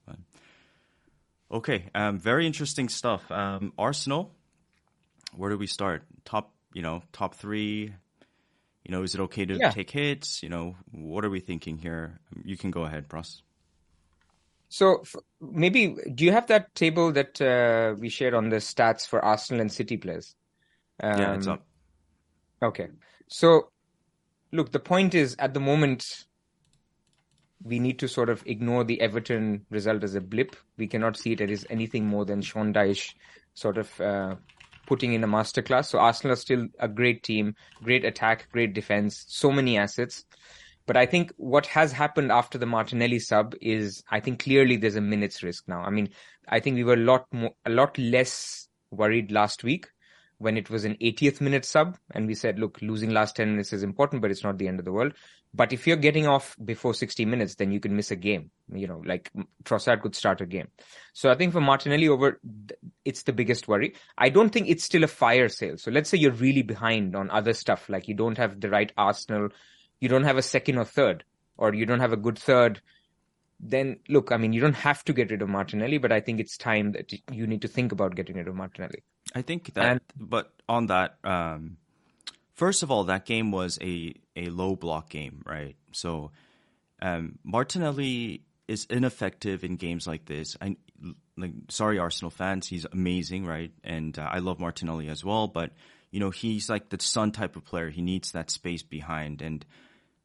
[0.06, 0.14] But-
[1.50, 3.28] okay, um, very interesting stuff.
[3.32, 4.32] Um, Arsenal.
[5.34, 6.04] Where do we start?
[6.24, 7.94] Top, you know, top three.
[8.84, 9.70] You know, is it okay to Yeah.
[9.70, 10.42] take hits?
[10.42, 12.20] You know, what are we thinking here?
[12.44, 13.42] You can go ahead, Pras.
[14.68, 19.06] So f- maybe do you have that table that uh, we shared on the stats
[19.06, 20.34] for Arsenal and City players?
[21.02, 21.66] yeah, it's Um, up.
[22.62, 22.88] Okay.
[23.28, 23.70] So
[24.50, 26.04] look, the point is at the moment
[27.64, 30.56] we need to sort of ignore the Everton result as a blip.
[30.76, 33.14] We cannot see it as anything more than Sean Dyche
[33.54, 34.36] sort of uh,
[34.86, 35.86] putting in a masterclass.
[35.86, 40.24] So Arsenal are still a great team, great attack, great defense, so many assets.
[40.86, 44.96] But I think what has happened after the Martinelli sub is, I think clearly there's
[44.96, 45.82] a minutes risk now.
[45.82, 46.10] I mean,
[46.48, 49.88] I think we were a lot more, a lot less worried last week
[50.42, 53.72] when it was an 80th minute sub, and we said, look, losing last 10 minutes
[53.72, 55.14] is important, but it's not the end of the world.
[55.54, 58.50] But if you're getting off before 60 minutes, then you can miss a game.
[58.72, 59.30] You know, like
[59.64, 60.68] Trossard could start a game.
[61.12, 62.40] So I think for Martinelli over,
[63.04, 63.94] it's the biggest worry.
[64.18, 65.76] I don't think it's still a fire sale.
[65.76, 68.90] So let's say you're really behind on other stuff, like you don't have the right
[68.96, 69.50] Arsenal,
[70.00, 71.22] you don't have a second or third,
[71.56, 72.80] or you don't have a good third.
[73.62, 76.40] Then look, I mean, you don't have to get rid of Martinelli, but I think
[76.40, 79.04] it's time that you need to think about getting rid of Martinelli.
[79.34, 81.76] I think that, and, but on that, um,
[82.54, 85.76] first of all, that game was a, a low block game, right?
[85.92, 86.32] So
[87.00, 90.56] um, Martinelli is ineffective in games like this.
[90.60, 90.76] I
[91.36, 93.72] like sorry Arsenal fans, he's amazing, right?
[93.84, 95.72] And uh, I love Martinelli as well, but
[96.10, 97.90] you know he's like the Son type of player.
[97.90, 99.64] He needs that space behind, and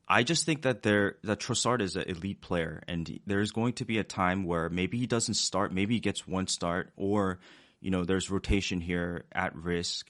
[0.08, 3.86] I just think that there that Trossard is an elite player, and there's going to
[3.86, 7.40] be a time where maybe he doesn't start, maybe he gets one start, or
[7.82, 10.10] you know, there's rotation here at risk.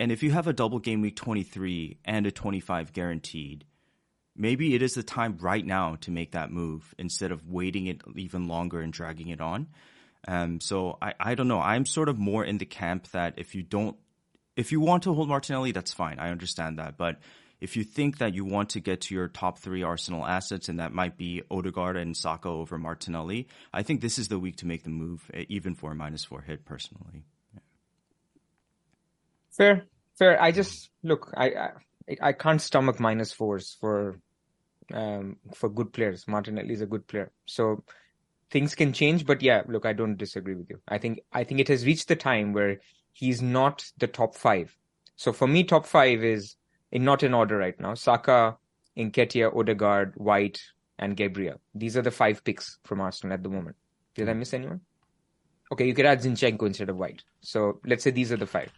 [0.00, 3.64] And if you have a double game week 23 and a 25 guaranteed,
[4.34, 8.00] maybe it is the time right now to make that move instead of waiting it
[8.16, 9.68] even longer and dragging it on.
[10.26, 11.60] Um, so I, I don't know.
[11.60, 13.96] I'm sort of more in the camp that if you don't,
[14.56, 16.18] if you want to hold Martinelli, that's fine.
[16.18, 16.96] I understand that.
[16.96, 17.18] But
[17.62, 20.80] if you think that you want to get to your top three Arsenal assets, and
[20.80, 24.66] that might be Odegaard and Saka over Martinelli, I think this is the week to
[24.66, 26.64] make the move, even for a minus four hit.
[26.64, 27.22] Personally,
[27.54, 27.60] yeah.
[29.52, 29.86] fair,
[30.18, 30.42] fair.
[30.42, 31.70] I just look, I, I,
[32.20, 34.18] I can't stomach minus fours for
[34.92, 36.26] um, for good players.
[36.26, 37.84] Martinelli is a good player, so
[38.50, 39.24] things can change.
[39.24, 40.80] But yeah, look, I don't disagree with you.
[40.88, 42.80] I think I think it has reached the time where
[43.12, 44.76] he's not the top five.
[45.14, 46.56] So for me, top five is
[46.92, 47.94] in not in order right now.
[47.94, 48.56] Saka,
[48.96, 50.62] Nketiah, Odegaard, White,
[50.98, 51.60] and Gabriel.
[51.74, 53.76] These are the five picks from Arsenal at the moment.
[54.14, 54.82] Did I miss anyone?
[55.72, 57.22] Okay, you could add Zinchenko instead of White.
[57.40, 58.70] So let's say these are the 5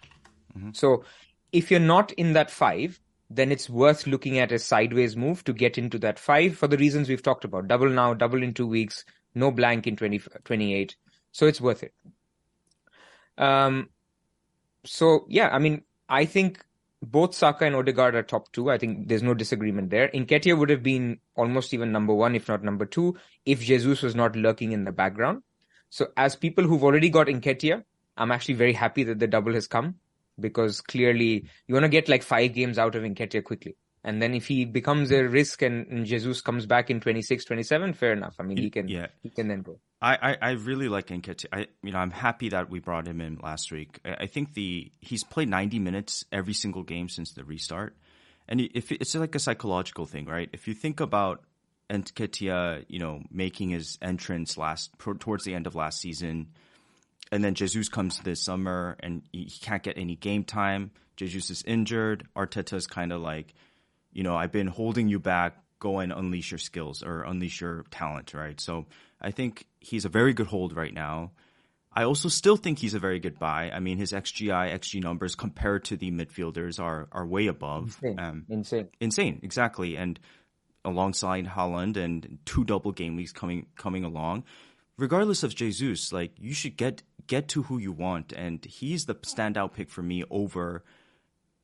[0.56, 0.70] mm-hmm.
[0.72, 1.04] So
[1.52, 3.00] if you're not in that five,
[3.30, 6.76] then it's worth looking at a sideways move to get into that five for the
[6.76, 7.66] reasons we've talked about.
[7.66, 10.96] Double now, double in two weeks, no blank in 20, 28.
[11.32, 11.94] So it's worth it.
[13.36, 13.90] Um,
[14.84, 16.64] so yeah, I mean, I think
[17.10, 18.70] both Saka and Odegaard are top two.
[18.70, 20.08] I think there's no disagreement there.
[20.08, 24.14] Nketiah would have been almost even number one, if not number two, if Jesus was
[24.14, 25.42] not lurking in the background.
[25.90, 27.84] So as people who've already got Nketiah,
[28.16, 29.96] I'm actually very happy that the double has come
[30.40, 33.76] because clearly you want to get like five games out of Nketiah quickly.
[34.02, 37.94] And then if he becomes a risk and, and Jesus comes back in 26, 27,
[37.94, 38.34] fair enough.
[38.38, 39.06] I mean, he can, yeah.
[39.22, 39.78] he can then go.
[40.04, 41.46] I, I, I really like Nketiah.
[41.50, 44.00] I, you know, I'm happy that we brought him in last week.
[44.04, 47.96] I, I think the, he's played 90 minutes every single game since the restart.
[48.46, 50.50] And if it's like a psychological thing, right?
[50.52, 51.42] If you think about
[51.88, 56.48] Nketiah, you know, making his entrance last, towards the end of last season,
[57.32, 60.90] and then Jesus comes this summer and he can't get any game time.
[61.16, 62.28] Jesus is injured.
[62.36, 63.54] Arteta is kind of like,
[64.12, 65.56] you know, I've been holding you back.
[65.78, 68.60] Go and unleash your skills or unleash your talent, right?
[68.60, 68.86] So
[69.24, 71.32] I think he's a very good hold right now.
[71.96, 73.70] I also still think he's a very good buy.
[73.70, 77.98] I mean, his XGI, XG numbers compared to the midfielders are are way above.
[78.02, 78.18] Insane.
[78.20, 78.88] Um, insane.
[79.00, 79.96] Insane, exactly.
[79.96, 80.18] And
[80.84, 84.44] alongside Haaland and two double game weeks coming coming along,
[84.98, 89.14] regardless of Jesus, like you should get get to who you want, and he's the
[89.14, 90.84] standout pick for me over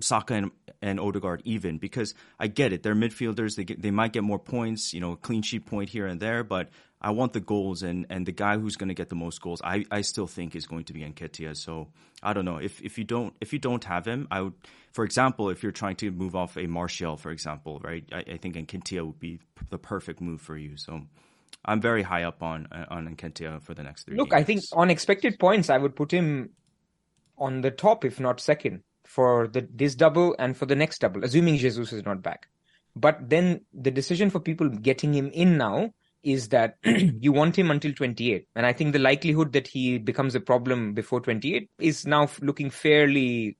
[0.01, 0.51] Saka and,
[0.83, 2.83] and Odegaard even because I get it.
[2.83, 3.57] They're midfielders.
[3.57, 6.43] They get, they might get more points, you know, clean sheet point here and there,
[6.43, 6.69] but
[7.03, 9.63] I want the goals and, and the guy who's going to get the most goals.
[9.65, 11.57] I, I still think is going to be Nketiah.
[11.57, 11.89] So
[12.23, 14.55] I don't know if, if you don't if you don't have him, I would,
[14.93, 18.05] for example, if you're trying to move off a Martial, for example, right?
[18.13, 20.77] I, I think Nketiah would be the perfect move for you.
[20.77, 21.01] So
[21.65, 24.17] I'm very high up on on Nketiah for the next three.
[24.17, 24.41] Look, games.
[24.41, 26.51] I think on expected points, I would put him
[27.39, 31.25] on the top, if not second for the this double and for the next double,
[31.25, 32.49] assuming Jesus is not back.
[32.97, 37.71] But then the decision for people getting him in now is that you want him
[37.71, 38.47] until 28.
[38.55, 42.71] And I think the likelihood that he becomes a problem before 28 is now looking
[42.71, 43.57] fairly,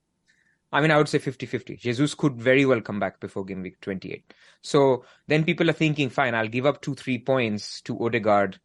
[0.73, 1.77] I mean, I would say 50 50.
[1.77, 4.33] Jesus could very well come back before game week 28.
[4.63, 8.59] So then people are thinking, fine, I'll give up two, three points to Odegaard,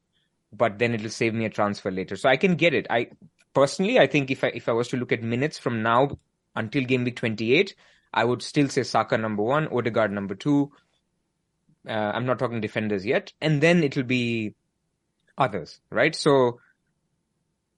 [0.51, 2.15] but then it'll save me a transfer later.
[2.15, 2.87] So I can get it.
[2.89, 3.07] I
[3.53, 6.09] personally, I think if I, if I was to look at minutes from now
[6.55, 7.75] until game week 28,
[8.13, 10.71] I would still say Saka number one, Odegaard number two.
[11.87, 13.33] Uh, I'm not talking defenders yet.
[13.41, 14.55] And then it'll be
[15.37, 16.15] others, right?
[16.15, 16.59] So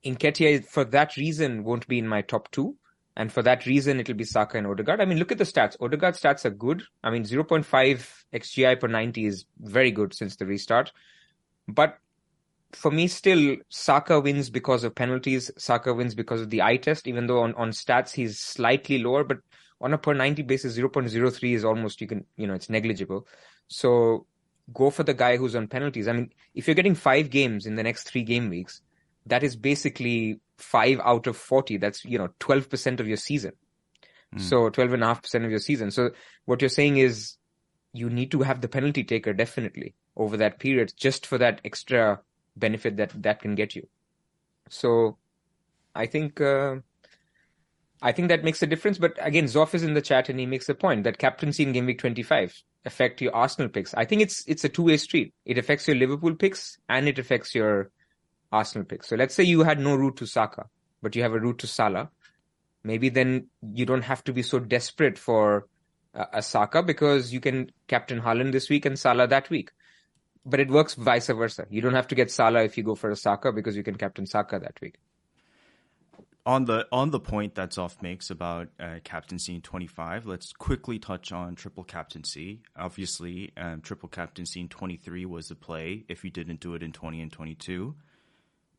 [0.06, 2.76] Nketiah, for that reason, won't be in my top two.
[3.16, 5.02] And for that reason, it'll be Saka and Odegaard.
[5.02, 5.76] I mean, look at the stats.
[5.82, 6.84] Odegaard stats are good.
[7.04, 7.66] I mean, 0.5
[8.32, 10.92] XGI per 90 is very good since the restart.
[11.68, 11.98] But
[12.74, 15.52] for me, still Saka wins because of penalties.
[15.58, 19.24] Saka wins because of the eye test, even though on, on stats he's slightly lower,
[19.24, 19.40] but
[19.80, 23.28] on a per 90 basis, 0.03 is almost, you can, you know, it's negligible.
[23.68, 24.26] So
[24.74, 26.08] go for the guy who's on penalties.
[26.08, 28.82] I mean, if you're getting five games in the next three game weeks,
[29.28, 31.78] that is basically five out of 40.
[31.78, 33.54] That's, you know, 12% of your season.
[34.36, 34.42] Mm.
[34.42, 35.92] So 12.5% of your season.
[35.92, 36.12] So
[36.46, 37.38] what you're saying is
[37.94, 42.20] you need to have the penalty taker definitely over that period just for that extra
[42.58, 43.88] benefit that that can get you.
[44.70, 45.18] So
[45.96, 46.78] I think, uh,
[48.02, 48.98] I think that makes a difference.
[48.98, 51.72] But again, Zoff is in the chat and he makes the point that captaincy in
[51.72, 53.94] game week 25 affect your Arsenal picks.
[53.94, 55.34] I think it's it's a two way street.
[55.46, 57.92] It affects your Liverpool picks and it affects your
[58.52, 59.08] Arsenal picks.
[59.08, 60.66] So let's say you had no route to Saka,
[61.02, 62.10] but you have a route to Salah.
[62.84, 65.68] Maybe then you don't have to be so desperate for
[66.14, 69.72] a Saka because you can captain Haaland this week and Salah that week.
[70.48, 71.68] But it works vice versa.
[71.70, 73.96] You don't have to get Salah if you go for a Saka because you can
[73.96, 74.98] captain Saka that week
[76.48, 80.98] on the on the point that Zoff makes about uh, captaincy in 25, let's quickly
[80.98, 82.62] touch on triple captaincy.
[82.78, 86.94] Obviously, um, triple captaincy in 23 was the play if you didn't do it in
[86.94, 87.94] 20 and 22,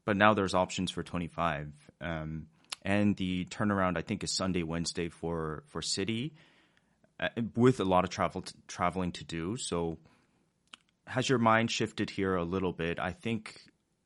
[0.06, 1.70] but now there's options for 25.
[2.00, 2.46] Um,
[2.82, 6.32] and the turnaround, I think, is Sunday, Wednesday for for City,
[7.20, 9.58] uh, with a lot of travel t- traveling to do.
[9.58, 9.98] So,
[11.08, 12.98] has your mind shifted here a little bit?
[13.00, 13.60] I think,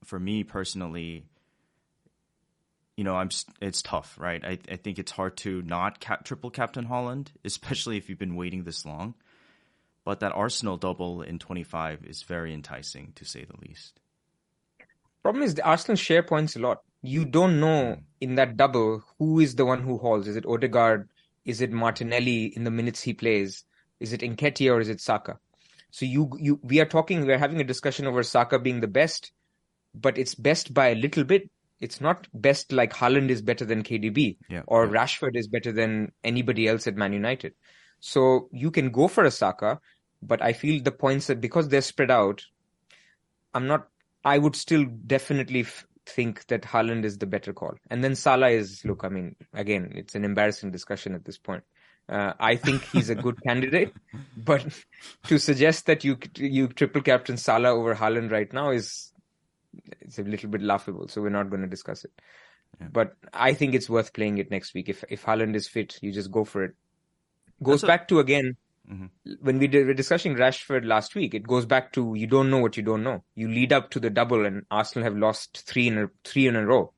[0.05, 1.27] for me personally
[2.97, 4.45] you know, I'm it's tough, right?
[4.45, 8.37] I, I think it's hard to not cap, triple captain Haaland, especially if you've been
[8.37, 9.15] waiting this long.
[10.05, 14.01] But that Arsenal double in 25 is very enticing, to say the least.
[15.23, 16.83] Problem is, the Arsenal share points a lot.
[17.03, 18.01] You don't know hmm.
[18.21, 20.27] in that double who is the one who hauls.
[20.27, 21.09] Is it Odegaard?
[21.45, 23.65] Is it Martinelli in the minutes he plays?
[24.01, 25.39] Is it Nketiah or is it Saka?
[25.93, 29.31] So you you we are talking, we're having a discussion over Saka being the best,
[29.95, 31.49] but it's best by a little bit
[31.83, 34.93] it's not best like Haaland is better than KDB yeah, or yeah.
[34.93, 37.55] Rashford is better than anybody else at Man United.
[37.99, 39.81] So you can go for a Saka,
[40.23, 42.45] but I feel the points that because they're spread out,
[43.53, 43.89] I'm not.
[44.25, 48.51] I would still definitely f- think that Haaland is the better call, and then Salah
[48.51, 48.85] is.
[48.85, 51.65] Look, I mean, again, it's an embarrassing discussion at this point.
[52.09, 53.95] Uh, I think he's a good candidate,
[54.37, 54.67] but
[55.25, 59.13] to suggest that you you triple captain Salah over Haaland right now is
[60.01, 61.09] it's a little bit laughable.
[61.09, 62.13] So we're not going to discuss it.
[62.81, 62.89] Yeah.
[62.93, 64.89] But I think it's worth playing it next week.
[64.89, 66.75] If if Haaland is fit, you just go for it.
[67.63, 68.57] Goes back to again
[68.91, 69.07] mm-hmm.
[69.41, 71.35] when we did, were discussing Rashford last week.
[71.35, 73.23] It goes back to you don't know what you don't know.
[73.35, 76.57] You lead up to the double, and Arsenal have lost three in a three in
[76.57, 76.93] a row.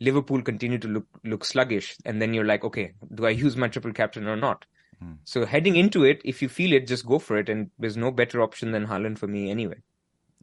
[0.00, 3.68] Liverpool continue to look look sluggish, and then you're like, okay, do I use my
[3.68, 4.66] triple captain or not?
[5.02, 5.18] Mm.
[5.24, 7.48] So heading into it, if you feel it, just go for it.
[7.48, 9.82] And there's no better option than Haaland for me anyway.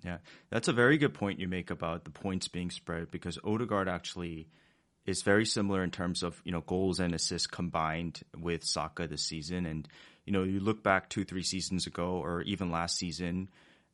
[0.03, 0.17] Yeah,
[0.49, 4.47] that's a very good point you make about the points being spread because Odegaard actually
[5.05, 9.23] is very similar in terms of you know goals and assists combined with Saka this
[9.23, 9.65] season.
[9.65, 9.87] And
[10.25, 13.49] you know you look back two three seasons ago or even last season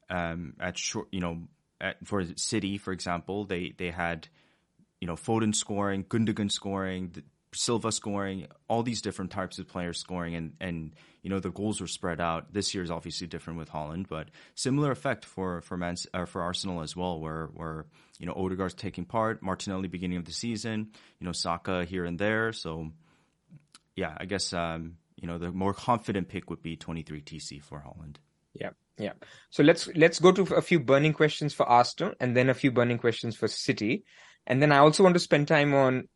[0.10, 1.40] um, at short you know
[1.80, 4.28] at, for City for example they they had
[5.02, 10.36] you know Foden scoring, Gundogan scoring, Silva scoring, all these different types of players scoring,
[10.36, 12.54] and and you know the goals were spread out.
[12.54, 16.42] This year is obviously different with Haaland, but similar effect for for Man, uh, for
[16.42, 17.86] Arsenal as well, where where
[18.20, 22.20] you know Odegaard's taking part, Martinelli beginning of the season, you know Saka here and
[22.20, 22.52] there.
[22.52, 22.92] So
[23.96, 27.80] yeah, I guess um, you know the more confident pick would be 23 TC for
[27.80, 28.18] Haaland.
[28.54, 29.14] Yeah, yeah.
[29.50, 32.72] So let's let's go to a few burning questions for Arsenal, and then a few
[32.72, 34.04] burning questions for City,
[34.48, 36.08] and then I also want to spend time on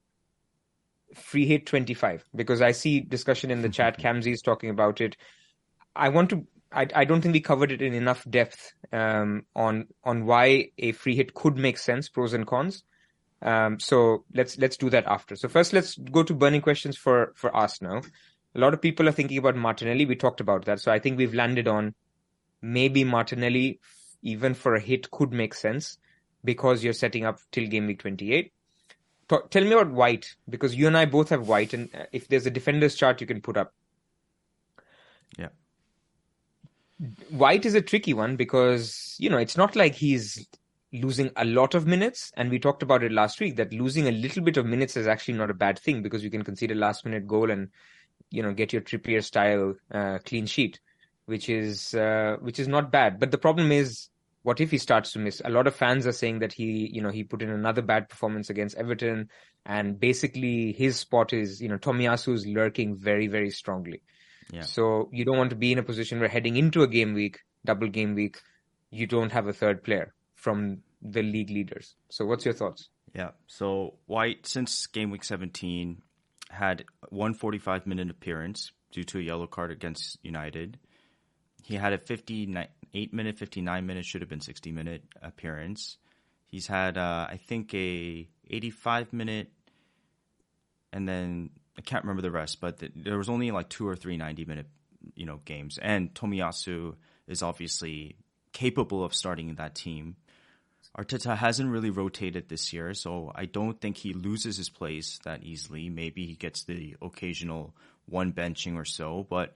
[1.14, 4.00] free hit 25 because I see discussion in the chat.
[4.00, 5.18] Kamzi is talking about it.
[5.96, 6.48] I want to.
[6.74, 10.94] I, I don't think we covered it in enough depth um, on on why a
[10.94, 12.84] free hit could make sense, pros and cons.
[13.42, 15.36] Um, so let's let's do that after.
[15.36, 18.02] So first, let's go to burning questions for for us now.
[18.56, 20.06] A lot of people are thinking about Martinelli.
[20.06, 21.94] We talked about that, so I think we've landed on
[22.62, 23.82] maybe Martinelli,
[24.22, 25.98] even for a hit, could make sense
[26.44, 28.52] because you're setting up till game week 28
[29.40, 32.46] tell me about White because you and I both have White, and uh, if there's
[32.46, 33.74] a defenders chart you can put up.
[35.38, 35.50] Yeah.
[37.30, 40.48] White is a tricky one because you know it's not like he's
[40.94, 44.12] losing a lot of minutes, and we talked about it last week that losing a
[44.12, 46.76] little bit of minutes is actually not a bad thing because you can concede a
[46.76, 47.70] last minute goal and
[48.30, 50.80] you know get your Trippier style uh, clean sheet,
[51.26, 53.20] which is uh, which is not bad.
[53.20, 54.10] But the problem is
[54.44, 55.42] what if he starts to miss?
[55.46, 58.10] A lot of fans are saying that he, you know, he put in another bad
[58.10, 59.30] performance against Everton,
[59.66, 64.02] and basically his spot is, you know, Tomiyasu is lurking very, very strongly.
[64.52, 64.62] Yeah.
[64.62, 67.40] So you don't want to be in a position where heading into a game week,
[67.64, 68.38] double game week,
[68.90, 71.96] you don't have a third player from the league leaders.
[72.10, 72.90] So, what's your thoughts?
[73.14, 73.32] Yeah.
[73.48, 76.02] So White, since game week 17,
[76.50, 80.78] had one 45 minute appearance due to a yellow card against United.
[81.62, 85.98] He had a 58 minute, 59 minute, should have been 60 minute appearance.
[86.48, 89.52] He's had, uh, I think, a 85 minute,
[90.92, 93.96] and then I can't remember the rest, but th- there was only like two or
[93.96, 94.68] three 90 minute,
[95.16, 95.78] you know, games.
[95.78, 96.96] And Tomiyasu
[97.28, 98.18] is obviously
[98.52, 100.18] capable of starting that team.
[100.98, 105.44] Arteta hasn't really rotated this year, so I don't think he loses his place that
[105.44, 105.90] easily.
[105.90, 107.74] Maybe he gets the occasional
[108.08, 109.56] one benching or so, but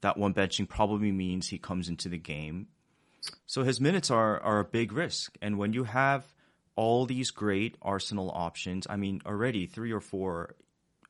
[0.00, 2.68] that one benching probably means he comes into the game.
[3.46, 5.36] So his minutes are, are a big risk.
[5.42, 6.24] And when you have
[6.76, 10.54] all these great Arsenal options, I mean, already three or four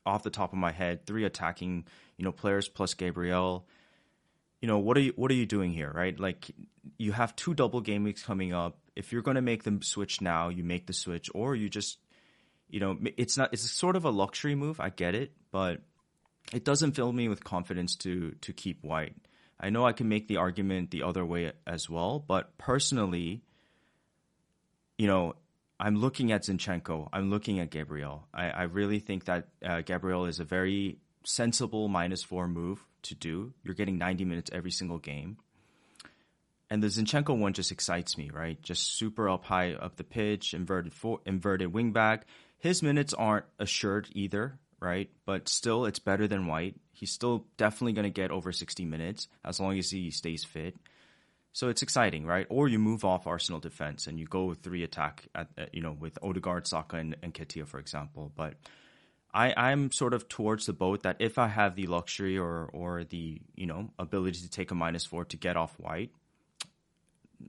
[0.06, 1.84] off the top of my head, three attacking,
[2.16, 3.66] you know, players plus Gabriel.
[4.62, 6.18] You know, what are you what are you doing here, right?
[6.18, 6.50] Like
[6.96, 10.20] you have two double game weeks coming up if you're going to make the switch
[10.20, 11.98] now, you make the switch, or you just,
[12.68, 13.50] you know, it's not.
[13.52, 14.80] It's sort of a luxury move.
[14.80, 15.82] I get it, but
[16.52, 19.14] it doesn't fill me with confidence to to keep White.
[19.60, 23.42] I know I can make the argument the other way as well, but personally,
[24.96, 25.34] you know,
[25.80, 27.08] I'm looking at Zinchenko.
[27.12, 28.28] I'm looking at Gabriel.
[28.32, 33.14] I, I really think that uh, Gabriel is a very sensible minus four move to
[33.14, 33.52] do.
[33.64, 35.38] You're getting 90 minutes every single game.
[36.70, 38.60] And the Zinchenko one just excites me, right?
[38.62, 40.92] Just super up high up the pitch, inverted
[41.24, 42.22] inverted wingback.
[42.58, 45.10] His minutes aren't assured either, right?
[45.26, 46.76] But still, it's better than White.
[46.92, 50.76] He's still definitely going to get over 60 minutes as long as he stays fit.
[51.52, 52.46] So it's exciting, right?
[52.50, 55.82] Or you move off Arsenal defense and you go with three attack, at, uh, you
[55.82, 58.30] know, with Odegaard, Saka, and, Nketiah, for example.
[58.36, 58.54] But
[59.34, 63.04] I, I'm sort of towards the boat that if I have the luxury or or
[63.04, 66.10] the you know ability to take a minus four to get off White,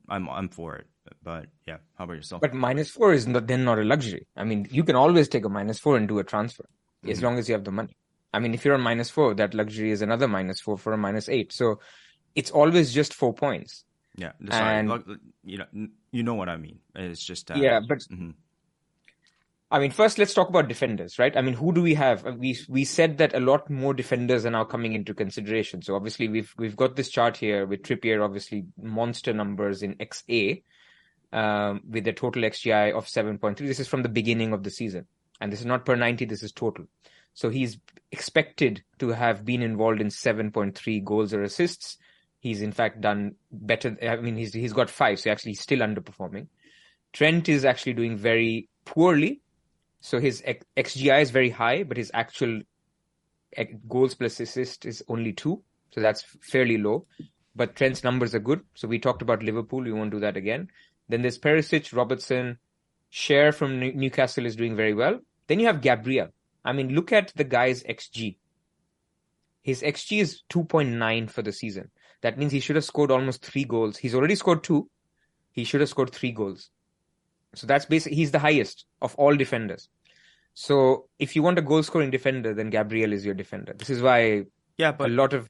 [0.10, 0.88] I'm I'm for it.
[1.24, 2.42] But yeah, how about yourself?
[2.42, 4.28] But minus four is not, then not a luxury.
[4.36, 6.66] I mean, you can always take a minus four and do a transfer
[7.04, 7.12] mm-hmm.
[7.12, 7.96] as long as you have the money.
[8.34, 10.98] I mean, if you're on minus four, that luxury is another minus four for a
[10.98, 11.52] minus eight.
[11.52, 11.80] So
[12.36, 13.86] it's always just four points.
[14.16, 14.92] Yeah, and,
[15.44, 16.80] you know, you know what I mean.
[16.96, 18.32] It's just uh, yeah, but mm-hmm.
[19.72, 21.36] I mean, first let's talk about defenders, right?
[21.38, 22.24] I mean, who do we have?
[22.24, 25.84] We we said that a lot more defenders are now coming into consideration.
[25.84, 30.64] So obviously we've we've got this chart here with Trippier, obviously monster numbers in XA,
[31.32, 33.58] um, with a total XGI of 7.3.
[33.58, 35.06] This is from the beginning of the season,
[35.42, 36.26] and this is not per 90.
[36.26, 36.86] This is total.
[37.34, 37.78] So he's
[38.12, 41.98] expected to have been involved in 7.3 goals or assists.
[42.40, 43.98] He's in fact done better.
[44.02, 46.48] I mean, he's he's got five, so actually he's still underperforming.
[47.12, 49.42] Trent is actually doing very poorly
[50.02, 52.62] so his XGI is very high, but his actual
[53.56, 55.62] eh, goals plus assist is only two.
[55.92, 57.06] So that's fairly low.
[57.56, 58.62] But Trent's numbers are good.
[58.76, 59.82] So we talked about Liverpool.
[59.82, 60.70] We won't do that again.
[61.10, 62.60] Then there's Perisic, Robertson,
[63.12, 65.20] Schär from Newcastle is doing very well.
[65.50, 66.30] Then you have Gabriel.
[66.64, 68.38] I mean, look at the guy's XG.
[69.64, 71.90] His XG is 2.9 for the season.
[72.22, 73.98] That means he should have scored almost three goals.
[73.98, 74.90] He's already scored two.
[75.52, 76.70] He should have scored three goals.
[77.56, 79.90] So that's basically he's the highest of all defenders.
[80.54, 83.74] So if you want a goal scoring defender, then Gabriel is your defender.
[83.76, 84.44] This is why
[84.78, 85.50] yeah, but a lot of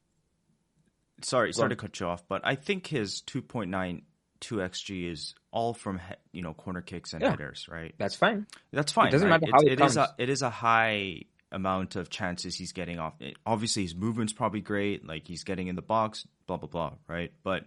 [1.20, 4.02] sorry, sorry to cut you off, but I think his 2.92
[4.40, 6.00] xG is all from
[6.32, 7.94] you know corner kicks and yeah, headers, right?
[7.98, 8.46] That's fine.
[8.72, 9.08] That's fine.
[9.08, 9.40] It doesn't right?
[9.40, 11.22] matter how it, it, it is a it is a high
[11.52, 13.14] amount of chances he's getting off.
[13.20, 15.06] It, obviously, his movement's probably great.
[15.06, 17.32] Like he's getting in the box, blah blah blah, right?
[17.42, 17.66] But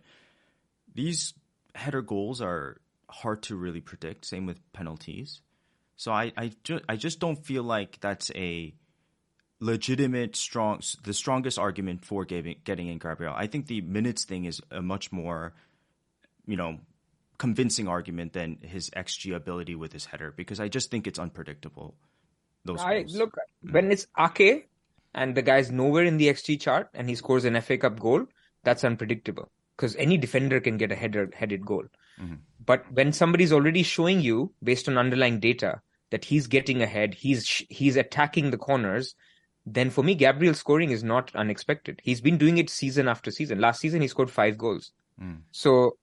[0.94, 1.34] these
[1.76, 2.78] header goals are
[3.10, 4.26] hard to really predict.
[4.26, 5.42] Same with penalties.
[5.96, 8.74] So I I, ju- I just don't feel like that's a
[9.60, 13.34] legitimate strong the strongest argument for getting getting in Gabriel.
[13.36, 15.54] I think the minutes thing is a much more
[16.46, 16.80] you know
[17.44, 21.94] convincing argument than his xG ability with his header because I just think it's unpredictable.
[22.64, 23.18] Those I goals.
[23.18, 23.38] look
[23.70, 24.70] when it's Ake
[25.14, 28.28] and the guy's nowhere in the xG chart and he scores an FA Cup goal,
[28.64, 31.84] that's unpredictable because any defender can get a header headed goal.
[32.22, 32.36] Mm-hmm.
[32.66, 35.82] But when somebody's already showing you based on underlying data
[36.12, 39.16] that he's getting ahead, he's he's attacking the corners,
[39.66, 42.00] then for me Gabriel scoring is not unexpected.
[42.04, 43.60] He's been doing it season after season.
[43.60, 44.94] Last season he scored 5 goals.
[45.22, 45.42] Mm.
[45.52, 45.98] So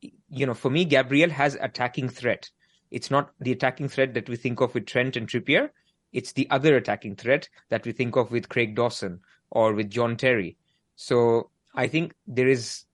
[0.00, 2.50] you know, for me Gabriel has attacking threat.
[2.90, 5.70] It's not the attacking threat that we think of with Trent and Trippier.
[6.12, 9.20] It's the other attacking threat that we think of with Craig Dawson
[9.50, 10.56] or with John Terry.
[10.96, 12.84] So I think there is,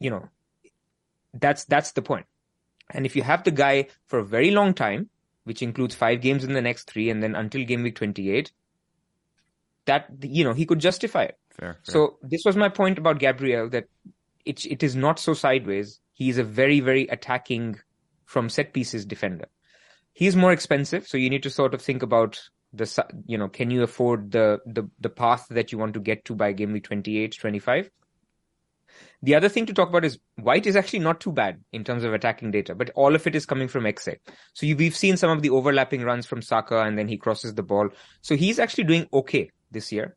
[0.00, 0.28] you know,
[1.34, 2.26] that's that's the point.
[2.90, 5.08] And if you have the guy for a very long time,
[5.44, 8.52] which includes five games in the next three, and then until game week 28,
[9.86, 11.38] that, you know, he could justify it.
[11.50, 11.92] Fair, fair.
[11.92, 13.86] So this was my point about Gabriel that
[14.44, 16.00] it, it is not so sideways.
[16.12, 17.80] He is a very, very attacking
[18.24, 19.46] from set pieces defender.
[20.12, 22.40] He's more expensive, so you need to sort of think about
[22.72, 26.24] the you know can you afford the the the path that you want to get
[26.24, 27.90] to by game week 28 25
[29.22, 32.04] the other thing to talk about is white is actually not too bad in terms
[32.04, 34.16] of attacking data but all of it is coming from XA.
[34.54, 37.54] so you, we've seen some of the overlapping runs from Saka and then he crosses
[37.54, 37.88] the ball
[38.22, 40.16] so he's actually doing okay this year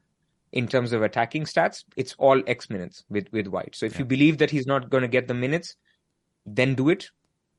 [0.56, 3.76] in terms of attacking stats it's all x minutes with with white.
[3.76, 4.00] So if Yeah.
[4.00, 5.76] you believe that he's not going to get the minutes
[6.46, 7.10] then do it.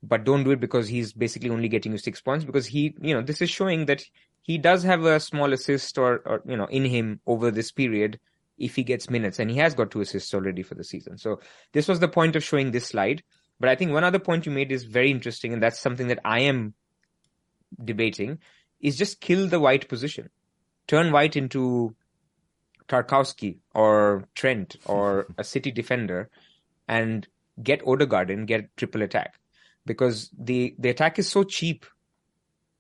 [0.03, 3.15] But don't do it because he's basically only getting you six points because he you
[3.15, 4.05] know this is showing that
[4.43, 8.19] he does have a small assist or, or you know in him over this period
[8.59, 9.39] if he gets minutes.
[9.39, 11.19] And he has got two assists already for the season.
[11.19, 11.41] So
[11.73, 13.23] this was the point of showing this slide.
[13.59, 15.53] But i think one other point you made is very interesting.
[15.53, 16.75] And that's something that i am
[17.83, 18.39] debating
[18.81, 20.31] is just kill the white position.
[20.87, 21.97] Turn white into
[22.89, 26.31] tarkowski or trent or a city defender
[26.89, 27.27] and
[27.63, 29.39] get Odegaard and get triple attack
[29.87, 31.87] because the the attack is so cheap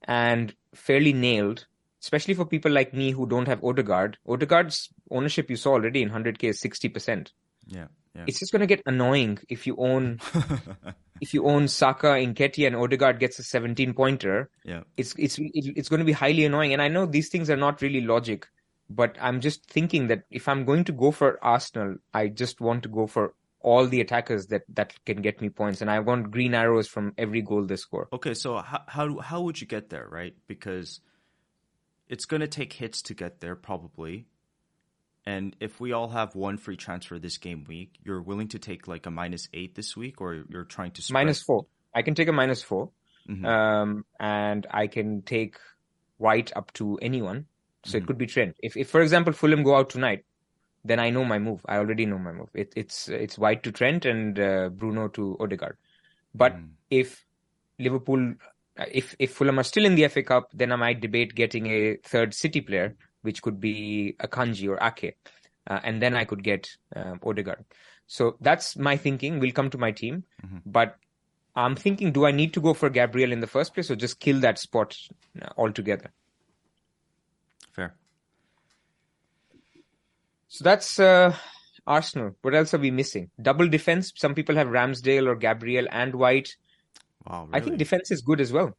[0.04, 1.66] and fairly nailed,
[2.02, 4.18] especially for people like me who don't have Odegaard.
[4.28, 7.32] Odegaard's ownership you saw already in 100k is 60%.
[7.66, 8.24] Yeah, yeah.
[8.26, 10.20] It's just going to get annoying if you own
[11.20, 14.50] if you own Saka, Nketiah, and Odegaard gets a 17 pointer.
[14.64, 14.82] yeah.
[14.96, 16.72] It's it's it's going to be highly annoying.
[16.72, 18.46] And I know these things are not really logic,
[18.88, 22.82] but I'm just thinking that if I'm going to go for Arsenal, I just want
[22.84, 26.30] to go for all the attackers that that can get me points, and I want
[26.30, 28.08] green arrows from every goal they score.
[28.12, 30.34] Okay, so how how how would you get there, right?
[30.46, 31.00] Because
[32.08, 34.26] it's going to take hits to get there, probably.
[35.24, 38.86] And if we all have one free transfer this game week, you're willing to take
[38.86, 41.24] like a minus eight this week, or you're trying to spread?
[41.24, 41.66] Minus four.
[41.92, 42.90] I can take a minus 4
[43.28, 43.44] Mhm.
[43.44, 45.56] um, and I can take
[46.18, 47.46] white up to anyone.
[47.86, 48.02] So Mhm.
[48.02, 48.56] it could be Trent.
[48.62, 50.24] If, if for example Fulham go out tonight,
[50.84, 51.64] then I know my move.
[51.68, 52.50] I already know my move.
[52.54, 55.76] It, it's it's white to Trent and uh, Bruno to Odegaard.
[56.34, 56.70] But Mm.
[56.90, 57.24] if
[57.78, 58.34] Liverpool,
[58.78, 61.66] uh, if if Fulham are still in the FA Cup, then I might debate getting
[61.66, 65.16] a third City player, which could be Akanji or Ake,
[65.66, 67.64] uh, and then I could get um, Odegaard.
[68.06, 69.40] So that's my thinking.
[69.40, 70.62] We'll come to my team, Mhm.
[70.66, 70.96] but
[71.54, 74.20] I'm thinking: Do I need to go for Gabriel in the first place, or just
[74.20, 74.96] kill that spot
[75.42, 76.12] uh, altogether?
[77.72, 77.94] Fair.
[80.48, 81.34] So that's uh,
[81.86, 82.36] Arsenal.
[82.42, 83.30] What else are we missing?
[83.40, 84.12] Double defense.
[84.16, 86.56] Some people have Ramsdale or Gabriel and White.
[87.26, 87.48] Wow.
[87.52, 88.76] I think defense is good as well.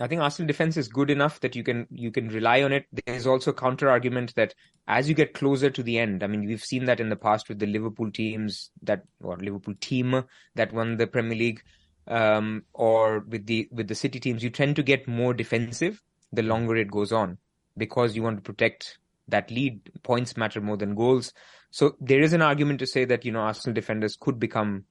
[0.00, 2.86] I think Arsenal defense is good enough that you can you can rely on it.
[3.04, 4.54] There's also a counter argument that
[4.88, 7.50] as you get closer to the end, I mean we've seen that in the past
[7.50, 10.24] with the Liverpool teams that or Liverpool team
[10.54, 11.62] that won the Premier League,
[12.08, 16.02] um, or with the with the City teams, you tend to get more defensive
[16.32, 17.36] the longer it goes on
[17.76, 18.98] because you want to protect
[19.28, 19.90] that lead.
[20.02, 21.32] Points matter more than goals.
[21.70, 24.84] So there is an argument to say that you know Arsenal defenders could become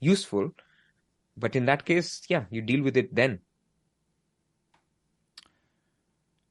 [0.00, 0.50] useful,
[1.36, 3.40] but in that case, yeah, you deal with it then.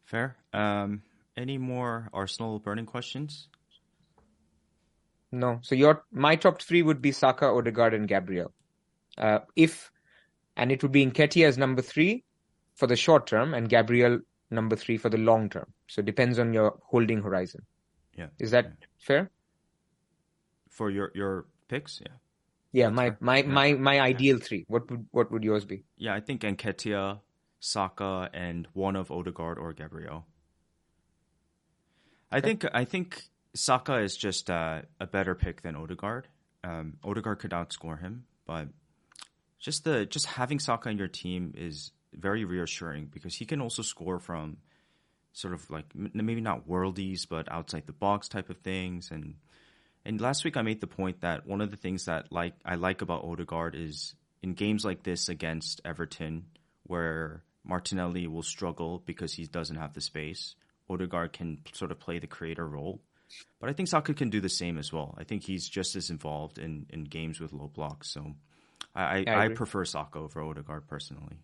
[0.05, 0.37] Fair.
[0.53, 1.01] Um,
[1.35, 3.49] any more Arsenal burning questions?
[5.31, 5.59] No.
[5.61, 8.53] So your my top three would be Saka, Odegaard, and Gabriel.
[9.17, 9.91] Uh, if
[10.55, 12.23] and it would be Nketiah as number three
[12.75, 14.19] for the short term, and Gabriel
[14.55, 15.67] number three for the long term.
[15.87, 17.65] So it depends on your holding horizon.
[18.17, 18.27] Yeah.
[18.39, 19.29] Is that fair?
[20.69, 22.13] For your your picks, yeah.
[22.71, 22.89] Yeah.
[22.89, 23.17] That's My fair.
[23.21, 23.43] my Yeah.
[23.59, 24.65] my my ideal three.
[24.67, 25.83] What would what would yours be?
[25.97, 27.19] Yeah, I think Nketiah,
[27.59, 30.25] Saka, and one of Odegaard or Gabriel.
[32.31, 36.27] I think I think Saka is just uh, a better pick than Odegaard.
[36.63, 38.67] Um, Odegaard could outscore him, but
[39.59, 43.81] just the just having Saka in your team is very reassuring because he can also
[43.81, 44.57] score from
[45.33, 49.11] sort of like maybe not worldies, but outside the box type of things.
[49.11, 49.35] And
[50.05, 52.75] and last week I made the point that one of the things that like I
[52.75, 56.45] like about Odegaard is in games like this against Everton,
[56.83, 60.55] where Martinelli will struggle because he doesn't have the space.
[60.89, 63.01] Odegaard can sort of play the creator role.
[63.59, 65.15] But I think Saka can do the same as well.
[65.17, 68.13] I think he's just as involved in, in games with low blocks.
[68.13, 68.35] So
[68.93, 71.37] I, I, I I prefer Saka over Odegaard personally.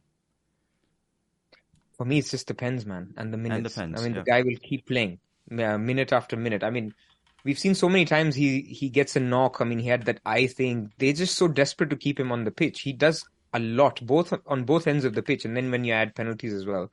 [2.01, 3.77] For me, it just depends, man, and the minutes.
[3.77, 4.23] And depends, I mean, yeah.
[4.23, 5.19] the guy will keep playing
[5.51, 6.63] uh, minute after minute.
[6.63, 6.95] I mean,
[7.43, 9.61] we've seen so many times he he gets a knock.
[9.61, 10.91] I mean, he had that eye thing.
[10.97, 12.81] They're just so desperate to keep him on the pitch.
[12.81, 13.23] He does
[13.53, 16.55] a lot, both on both ends of the pitch, and then when you add penalties
[16.55, 16.89] as well,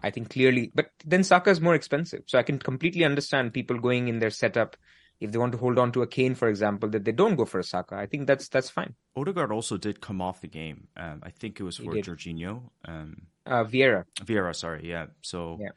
[0.00, 0.70] I think clearly.
[0.74, 4.28] But then Saka is more expensive, so I can completely understand people going in their
[4.28, 4.76] setup
[5.20, 7.44] if they want to hold on to a Kane, for example, that they don't go
[7.44, 7.96] for a Saka.
[7.96, 8.94] I think that's that's fine.
[9.16, 10.88] Odegaard also did come off the game.
[10.96, 11.94] Um, I think it was for.
[11.94, 12.70] Jorginho.
[12.84, 15.06] Um, Uh, Vieira, Vieira, sorry, yeah.
[15.22, 15.70] So Yeah.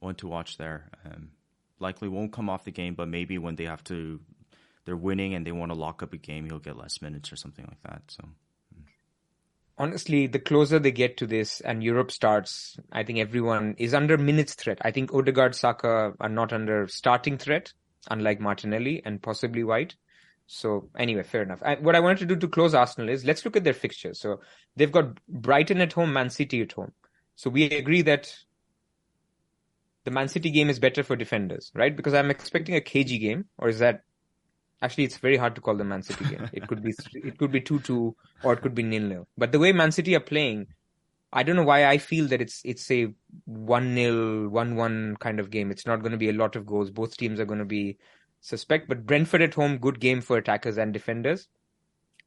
[0.00, 0.90] one to watch there.
[1.04, 1.30] Um,
[1.78, 4.20] likely won't come off the game, but maybe when they have to,
[4.84, 7.36] they're winning and they want to lock up a game, he'll get less minutes or
[7.36, 8.02] something like that.
[8.08, 8.24] So
[9.76, 14.18] honestly, the closer they get to this and Europe starts, I think everyone is under
[14.18, 14.78] minutes threat.
[14.82, 17.72] I think Odegaard, Saka are not under starting threat,
[18.10, 19.96] unlike Martinelli and possibly White.
[20.46, 21.62] So anyway, fair enough.
[21.62, 24.18] I, what I wanted to do to close Arsenal is let's look at their fixtures.
[24.18, 24.40] So
[24.76, 26.92] they've got Brighton at home, Man City at home.
[27.36, 28.34] So we agree that
[30.04, 31.94] the Man City game is better for defenders, right?
[31.94, 34.04] Because I'm expecting a cagey game, or is that
[34.80, 36.48] actually it's very hard to call the Man City game.
[36.52, 39.28] It could be it could be two two or it could be nil nil.
[39.36, 40.68] But the way Man City are playing,
[41.32, 43.12] I don't know why I feel that it's it's a
[43.44, 45.70] one 0 one one kind of game.
[45.70, 46.90] It's not going to be a lot of goals.
[46.90, 47.98] Both teams are going to be
[48.40, 48.88] suspect.
[48.88, 51.48] But Brentford at home, good game for attackers and defenders.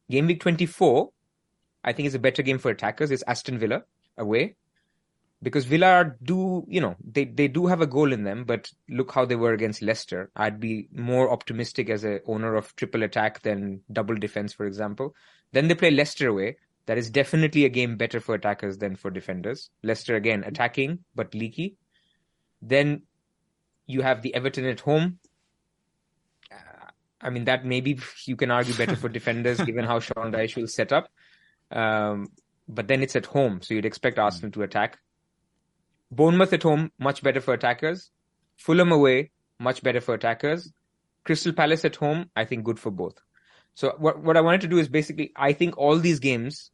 [0.09, 1.09] Game week 24,
[1.83, 3.11] I think is a better game for attackers.
[3.11, 3.83] It's Aston Villa
[4.17, 4.55] away.
[5.43, 9.11] Because Villa do, you know, they, they do have a goal in them, but look
[9.11, 10.29] how they were against Leicester.
[10.35, 15.15] I'd be more optimistic as a owner of triple attack than double defense, for example.
[15.51, 16.57] Then they play Leicester away.
[16.87, 19.69] That is definitely a game better for attackers than for defenders.
[19.83, 21.77] Leicester again attacking but leaky.
[22.61, 23.03] Then
[23.87, 25.19] you have the Everton at home.
[27.23, 30.67] I mean, that maybe you can argue better for defenders given how Sean Dyche will
[30.67, 31.09] set up.
[31.69, 32.29] Um,
[32.67, 34.97] but then it's at home, so you'd expect Arsenal to attack.
[36.09, 38.09] Bournemouth at home, much better for attackers.
[38.57, 40.71] Fulham away, much better for attackers.
[41.23, 43.21] Crystal Palace at home, I think good for both.
[43.75, 46.71] So what what I wanted to do is basically, I think all these games,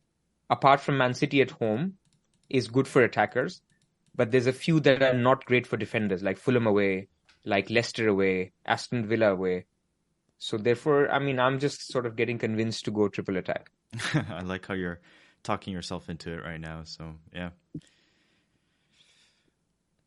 [0.49, 1.93] apart from Man City at home,
[2.49, 3.61] is good for attackers.
[4.15, 7.07] But there's a few that are not great for defenders, like Fulham away,
[7.45, 9.65] like Leicester away, Aston Villa away.
[10.39, 13.71] So therefore, I mean, I'm just sort of getting convinced to go triple attack.
[14.13, 14.99] I like how you're
[15.43, 16.81] talking yourself into it right now.
[16.83, 17.49] So yeah.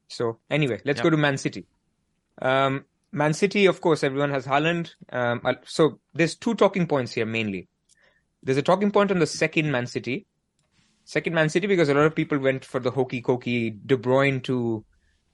[0.09, 1.05] So anyway, let's yep.
[1.05, 1.67] go to Man City.
[2.43, 4.95] Um, Man City, of course, everyone has Haaland.
[5.13, 7.69] Um, so there's two talking points here mainly.
[8.43, 10.27] There's a talking point on the second Man City.
[11.05, 14.43] Second Man City because a lot of people went for the hokey cokey De Bruyne
[14.45, 14.85] to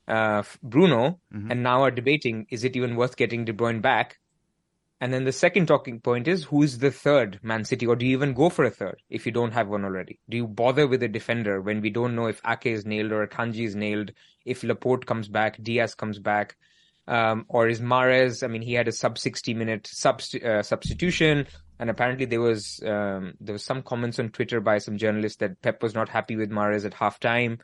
[0.09, 1.51] uh, Bruno, mm-hmm.
[1.51, 4.19] and now are debating: is it even worth getting De Bruyne back?
[4.99, 8.17] And then the second talking point is who's the third Man City, or do you
[8.17, 10.19] even go for a third if you don't have one already?
[10.31, 13.27] Do you bother with a defender when we don't know if Ake is nailed or
[13.27, 14.13] Kanji is nailed,
[14.47, 16.57] if Laporte comes back, Diaz comes back,
[17.09, 18.43] um, or is Mahrez?
[18.43, 21.47] I mean, he had a sub sixty minute subst- uh, substitution,
[21.79, 25.61] and apparently there was um, there was some comments on Twitter by some journalists that
[25.63, 27.61] Pep was not happy with Mahrez at halftime.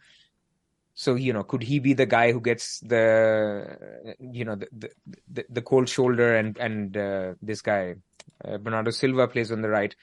[0.94, 4.90] So you know, could he be the guy who gets the you know the
[5.32, 7.96] the, the cold shoulder and and uh, this guy
[8.44, 9.94] uh, Bernardo Silva plays on the right.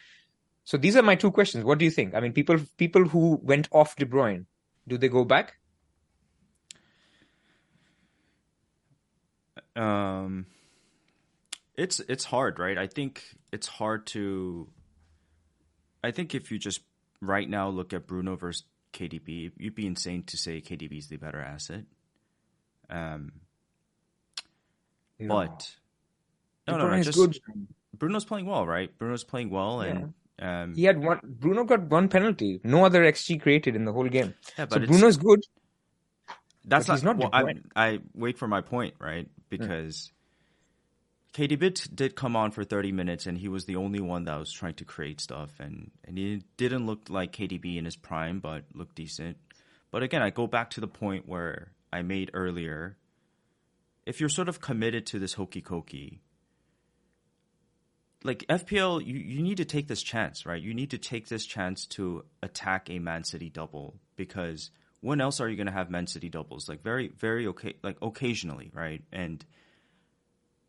[0.64, 1.64] So these are my two questions.
[1.64, 2.14] What do you think?
[2.14, 4.46] I mean, people people who went off De Bruyne,
[4.88, 5.59] do they go back?
[9.76, 10.46] Um,
[11.76, 12.78] it's it's hard, right?
[12.78, 14.70] I think it's hard to.
[16.04, 16.82] I think if you just
[17.22, 18.64] right now look at Bruno versus
[18.94, 19.52] KDB.
[19.58, 21.84] You'd be insane to say KDB is the better asset.
[22.90, 23.32] Um,
[25.20, 25.76] but
[26.68, 27.38] no, no, no, just good.
[27.98, 28.96] Bruno's playing well, right?
[28.98, 30.64] Bruno's playing well, and yeah.
[30.64, 31.20] um, he had one.
[31.24, 32.62] Bruno got one penalty.
[32.64, 34.34] No other XG created in the whole game.
[34.58, 35.42] Yeah, but so Bruno's good.
[36.66, 36.96] That's not.
[36.96, 39.28] He's not well, I, I wait for my point, right?
[39.50, 40.12] Because
[41.34, 44.52] KDB did come on for 30 minutes, and he was the only one that was
[44.52, 48.64] trying to create stuff, and and he didn't look like KDB in his prime, but
[48.74, 49.38] looked decent.
[49.92, 52.98] But again, I go back to the point where I made earlier.
[54.06, 56.20] If you're sort of committed to this hokey cokey,
[58.24, 60.62] like FPL, you, you need to take this chance, right?
[60.62, 64.72] You need to take this chance to attack a Man City double because
[65.02, 66.68] when else are you going to have Man City doubles?
[66.68, 69.02] Like very, very okay, like occasionally, right?
[69.12, 69.44] And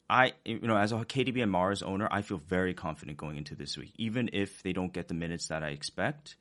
[0.08, 3.54] I, you know, as a KDB and Mahrez owner, I feel very confident going into
[3.54, 6.36] this week, even if they don't get the minutes that I expect.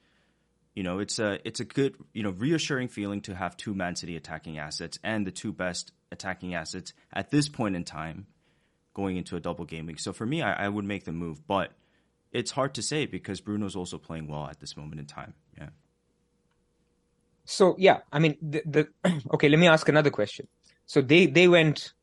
[0.76, 3.96] You know, it's a it's a good, you know, reassuring feeling to have two Man
[3.96, 8.28] City attacking assets and the two best attacking assets at this point in time,
[8.94, 10.00] going into a double game week.
[10.00, 11.72] So for me, I, I would make the move, but
[12.32, 15.34] it's hard to say because Bruno's also playing well at this moment in time.
[15.58, 15.70] Yeah.
[17.50, 18.88] So yeah, I mean, the, the
[19.34, 19.50] okay.
[19.50, 20.48] Let me ask another question.
[20.86, 21.94] So they they went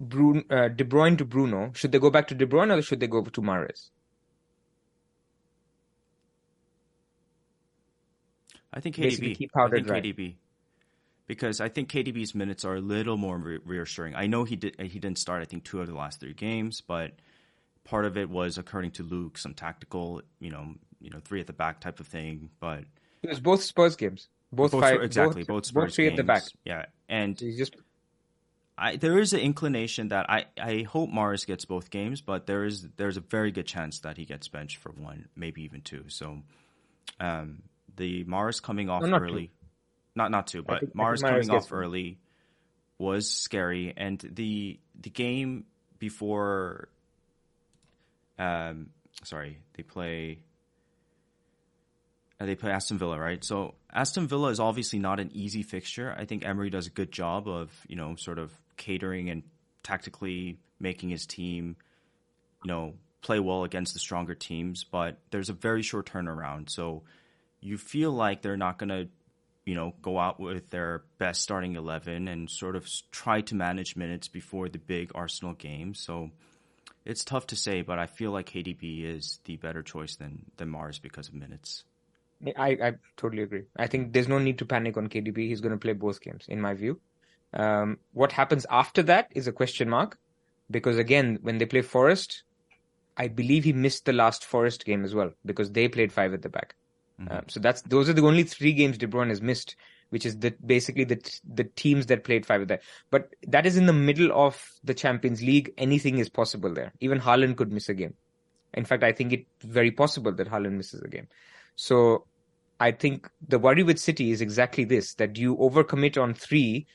[0.00, 2.98] Bruno, uh, De Bruyne to Bruno, should they go back to De Bruyne or should
[2.98, 3.90] they go to Mahrez?
[8.72, 9.36] I think KDB.
[9.36, 10.00] Keep I think dry.
[10.00, 10.36] KDB.
[11.26, 14.14] Because I think KDB's minutes are a little more re- reassuring.
[14.14, 16.80] I know he did he didn't start I think two of the last three games,
[16.80, 17.12] but
[17.84, 21.46] part of it was according to Luke some tactical, you know, you know, three at
[21.46, 22.84] the back type of thing, but
[23.22, 24.28] it was both Spurs games.
[24.50, 26.18] Both, both five, exactly, both, both Spurs both three games.
[26.20, 26.42] at the back.
[26.64, 26.86] Yeah.
[27.08, 27.76] And he's just
[28.80, 32.64] I, there is an inclination that I, I hope Mahrez gets both games, but there
[32.64, 36.04] is there's a very good chance that he gets benched for one, maybe even two.
[36.08, 36.38] So,
[37.18, 37.62] um,
[37.96, 39.50] The Mahrez coming off No, not early,
[40.14, 41.80] not not two, but think- I think Mahrez Mahrez coming off one.
[41.80, 42.18] early
[42.98, 45.64] was scary, and the the game
[45.98, 46.88] before,
[48.38, 48.90] um,
[49.24, 50.38] sorry, they play.
[52.40, 53.42] Uh, They play Aston Villa, right?
[53.42, 56.14] So Aston Villa is obviously not an easy fixture.
[56.16, 59.42] I think Emery does a good job of, you know, sort of catering and
[59.82, 61.76] tactically making his team,
[62.64, 64.84] you know, play well against the stronger teams.
[64.84, 67.02] But there's a very short turnaround, so
[67.60, 69.08] you feel like they're not going to,
[69.64, 73.96] you know, go out with their best starting eleven and sort of try to manage
[73.96, 75.94] minutes before the big Arsenal game.
[75.94, 76.30] So
[77.04, 80.70] it's tough to say, but I feel like KDB is the better choice than than
[80.70, 81.82] Mahrez because of minutes.
[82.56, 83.64] I, I totally agree.
[83.76, 85.48] I think there's no need to panic on KDB.
[85.48, 87.00] He's going to play both games, in my view.
[87.52, 90.18] Um, what happens after that is a question mark,
[90.70, 92.44] because again, when they play Forest,
[93.16, 96.42] I believe he missed the last Forest game as well because they played five at
[96.42, 96.74] the back.
[97.28, 99.74] Um, so that's those are the only three games De Bruyne has missed,
[100.10, 101.20] which is the basically the
[101.52, 102.78] the teams that played five at the.
[103.10, 105.72] But that is in the middle of the Champions League.
[105.76, 106.92] Anything is possible there.
[107.00, 108.14] Even Haaland could miss a game.
[108.74, 111.26] In fact, I think it's very possible that Haaland misses a game.
[111.78, 112.26] So
[112.80, 116.86] I think the worry with City is exactly this: that you overcommit on three,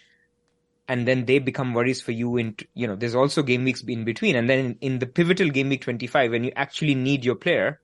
[0.90, 2.36] and then they become worries for you.
[2.36, 5.50] In you know, there's also game weeks in between, and then in, in the pivotal
[5.50, 7.80] game week 25, when you actually need your player,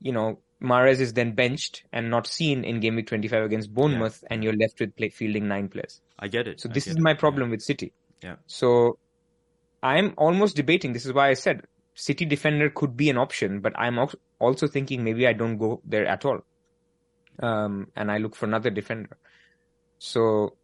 [0.00, 4.24] you know, Mahrez is then benched and not seen in game week 25 against Bournemouth,
[4.30, 6.00] and you're left with play, fielding nine players.
[6.18, 6.58] I get it.
[6.58, 7.02] So this is it.
[7.02, 7.92] my problem with City.
[8.22, 8.36] Yeah.
[8.46, 8.98] So
[9.82, 10.94] I'm almost debating.
[10.94, 13.98] This is why I said City defender could be an option, but I'm
[14.38, 16.40] also thinking maybe I don't go there at all.
[17.40, 19.16] Um, and I look for another defender.
[19.98, 20.56] So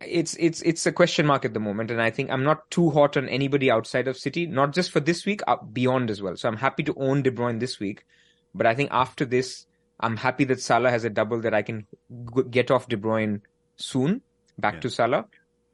[0.00, 2.90] it's it's it's a question mark at the moment, and I think I'm not too
[2.90, 6.36] hot on anybody outside of City, not just for this week, uh, beyond as well.
[6.36, 8.04] So I'm happy to own De Bruyne this week,
[8.54, 9.66] but I think after this,
[10.00, 11.86] I'm happy that Salah has a double that I can
[12.50, 13.42] get off De Bruyne
[13.76, 14.22] soon,
[14.58, 14.80] back Yeah.
[14.80, 15.26] to Salah,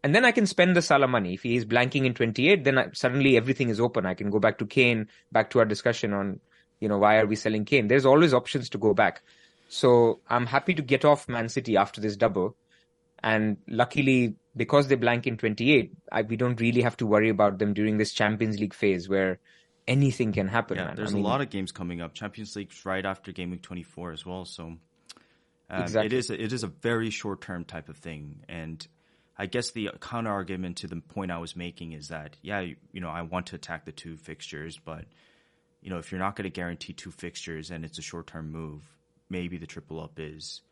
[0.06, 1.34] and then I can spend the Salah money.
[1.34, 4.06] If he is blanking in 28, then I, suddenly everything is open.
[4.06, 6.38] I can go back to Kane, back to our discussion on,
[6.78, 7.88] you know, why are we selling Kane?
[7.88, 9.22] There's always options to go back.
[9.68, 12.54] So I'm happy to get off Man City after this double.
[13.24, 17.58] And luckily, because they blank in 28, I, we don't really have to worry about
[17.58, 19.40] them during this Champions League phase where
[19.88, 20.76] anything can happen.
[20.76, 20.94] Yeah, man.
[20.94, 22.14] there's I mean, a lot of games coming up.
[22.14, 24.44] Champions League's right after game week 24 as well.
[24.44, 24.78] So um,
[25.68, 26.16] it Exactly.
[26.16, 28.44] is it is a very short term type of thing.
[28.48, 28.86] And
[29.38, 32.76] I guess the counter argument to the point I was making is that yeah, you,
[32.92, 35.04] you know, I want to attack the two fixtures, but
[35.82, 38.50] you know, if you're not going to guarantee two fixtures and it's a short term
[38.50, 38.82] move,
[39.28, 40.62] maybe the triple up is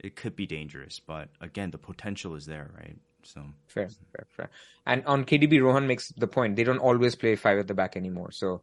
[0.00, 1.00] it could be dangerous.
[1.00, 2.96] But again, the potential is there, right?
[3.22, 4.50] So Fair, fair, fair.
[4.86, 6.56] And on KDB, Rohan makes the point.
[6.56, 8.30] They don't always play five at the back anymore.
[8.32, 8.62] So,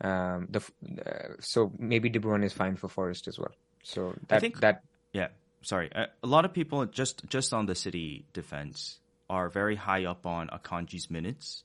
[0.00, 0.60] um, the
[1.06, 3.52] uh, so maybe De Bruyne is fine for Forest as well.
[3.82, 5.28] So that think- that Yeah,
[5.64, 5.90] sorry.
[5.94, 10.26] A, a lot of people just just on the city defense are very high up
[10.26, 11.64] on Akanji's minutes.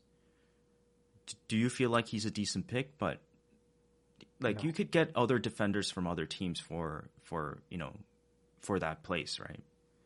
[1.27, 2.97] D- do you feel like he's a decent pick?
[2.97, 3.21] But
[4.39, 7.93] like you could get other defenders from other teams for for you know
[8.59, 9.61] for that place, right?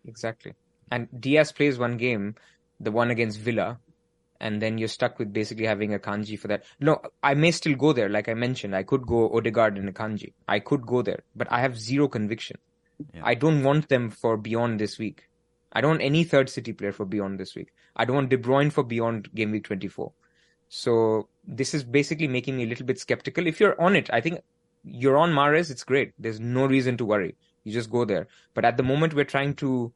[0.05, 0.53] exactly.
[0.91, 2.35] And Diaz plays one game,
[2.79, 3.79] the one against Villa,
[4.39, 6.63] and then you're stuck with basically having Akanji for that.
[6.79, 8.09] No, I may still go there.
[8.09, 10.33] Like I mentioned, I could go Odegaard and Akanji.
[10.47, 12.57] I could go there, but I have zero conviction.
[13.13, 13.21] Yeah.
[13.23, 15.29] I don't want them for beyond this week.
[15.73, 17.73] I don't want any third city player for beyond this week.
[17.95, 20.11] I don't want De Bruyne for beyond game week 24.
[20.69, 23.47] So this is basically making me a little bit skeptical.
[23.47, 24.41] If you're on it, I think
[24.83, 25.71] you're on Mahrez.
[25.71, 26.13] It's great.
[26.19, 27.35] There's no reason to worry.
[27.63, 28.27] You just go there.
[28.53, 29.93] But at the moment, we're trying to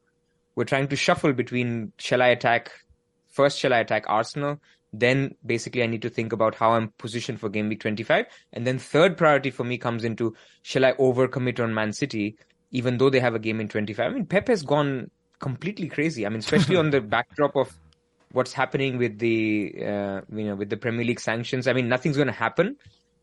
[0.54, 2.72] we're trying to shuffle between shall I attack
[3.28, 3.58] first?
[3.58, 4.60] Shall I attack Arsenal?
[4.92, 8.26] Then basically, I need to think about how I'm positioned for game week 25.
[8.54, 12.38] And then third priority for me comes into shall I overcommit on Man City,
[12.70, 14.10] even though they have a game in 25?
[14.10, 16.26] I mean, Pep has gone completely crazy.
[16.26, 17.76] I mean, especially on the backdrop of
[18.32, 21.66] what's happening with the uh, you know with the Premier League sanctions.
[21.66, 22.76] I mean, nothing's going to happen,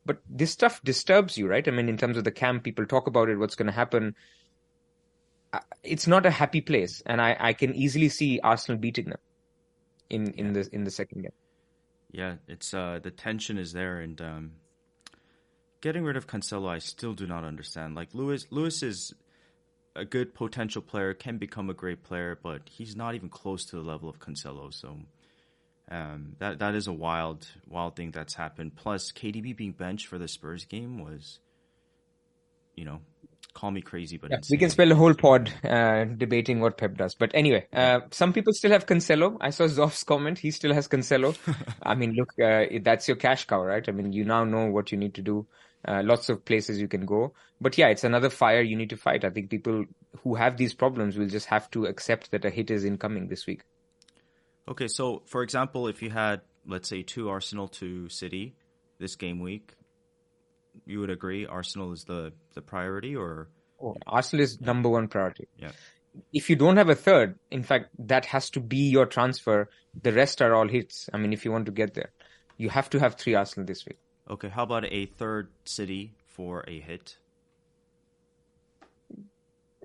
[0.05, 1.67] but this stuff disturbs you, right?
[1.67, 3.37] I mean, in terms of the camp, people talk about it.
[3.37, 4.15] What's going to happen?
[5.53, 9.19] Uh, It's not a happy place, and I, I can easily see Arsenal beating them
[10.09, 11.31] in in the in the second game.
[12.11, 14.51] Yeah, it's uh the tension is there, and um,
[15.81, 17.95] getting rid of Cancelo, I still do not understand.
[17.95, 19.13] Like Lewis, Lewis is
[19.95, 23.75] a good potential player, can become a great player, but he's not even close to
[23.75, 24.73] the level of Cancelo.
[24.73, 24.97] So
[25.89, 28.75] um, that that is a wild, wild thing that's happened.
[28.75, 31.39] Plus, KDB being benched for the Spurs game was,
[32.75, 33.01] you know,
[33.55, 36.95] call me crazy, but Yeah, we can spend a whole pod uh, debating what Pep
[36.97, 37.15] does.
[37.15, 39.37] But anyway, uh, some people still have Cancelo.
[39.41, 40.37] I saw Zoff's comment.
[40.37, 41.35] He still has Cancelo.
[41.81, 43.87] I mean, look, uh, that's your cash cow, right?
[43.87, 45.47] I mean, you now know what you need to do.
[45.87, 47.33] Uh, lots of places you can go.
[47.61, 49.23] But yeah, it's another fire you need to fight.
[49.23, 49.85] I think people
[50.23, 53.47] who have these problems will just have to accept that a hit is incoming this
[53.47, 53.63] week.
[54.67, 58.55] Okay, so for example, if you had, let's say, two Arsenal to City
[58.97, 59.73] this game week,
[60.85, 63.49] you would agree Arsenal is the, the priority or?
[63.81, 65.47] Oh, Arsenal is number one priority.
[65.57, 65.71] Yeah.
[66.31, 69.69] If you don't have a third, in fact, that has to be your transfer.
[70.01, 71.09] The rest are all hits.
[71.13, 72.11] I mean, if you want to get there,
[72.57, 73.99] you have to have three Arsenal this week.
[74.29, 77.17] Okay, how about a third City for a hit?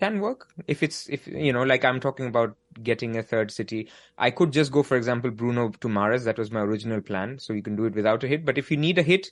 [0.01, 3.88] can work if it's if you know like i'm talking about getting a third city
[4.16, 7.53] i could just go for example bruno to mahrez that was my original plan so
[7.53, 9.30] you can do it without a hit but if you need a hit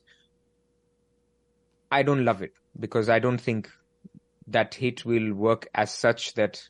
[1.91, 3.71] i don't love it because i don't think
[4.47, 6.69] that hit will work as such that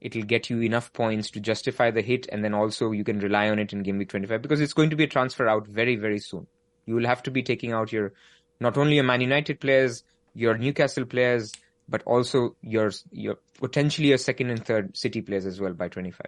[0.00, 3.48] it'll get you enough points to justify the hit and then also you can rely
[3.48, 5.96] on it in game week 25 because it's going to be a transfer out very
[5.96, 6.46] very soon.
[6.84, 8.12] You will have to be taking out your
[8.60, 10.04] not only your man united players
[10.34, 11.52] your newcastle players
[11.88, 16.26] but also your your potentially your second and third city players as well by 25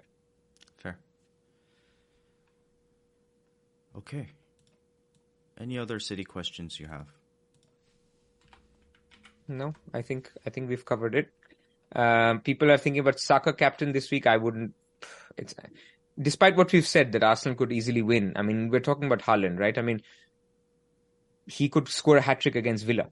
[0.78, 0.99] fair.
[3.97, 4.28] Okay.
[5.61, 7.07] Any other city questions you have
[9.49, 11.28] no i think i think we've covered it
[11.94, 14.26] um, people are thinking about Saka captain this week.
[14.26, 14.74] I wouldn't.
[15.36, 15.55] It's
[16.20, 18.32] despite what we've said that Arsenal could easily win.
[18.36, 19.76] I mean, we're talking about Haaland, right?
[19.76, 20.03] I mean,
[21.46, 23.07] he could score a hat trick against Villa,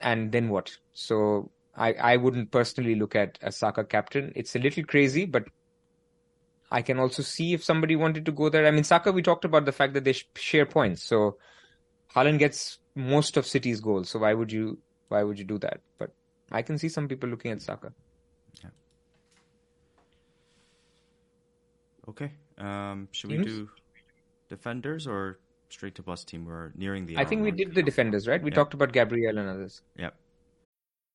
[0.00, 0.76] and then what?
[0.92, 4.32] So I, I wouldn't personally look at a Saka captain.
[4.36, 5.44] It's a little crazy, but
[6.70, 8.66] I can also see if somebody wanted to go there.
[8.66, 11.02] I mean, Saka, we talked about the fact that they share points.
[11.02, 11.38] So
[12.14, 14.10] Haaland gets most of City's goals.
[14.10, 14.78] So why would you
[15.14, 15.80] why would you do that?
[15.98, 16.10] But
[16.50, 17.92] I can see some people looking at Saka.
[18.62, 18.70] Yeah.
[22.08, 22.30] Okay.
[22.58, 23.68] Um, should we do
[24.48, 25.38] defenders or
[25.68, 26.44] straight to bus team?
[26.44, 27.16] We're nearing the.
[27.16, 28.42] I think we did the defenders, right?
[28.42, 29.82] We talked about Gabriel and others.
[29.96, 30.14] Yep.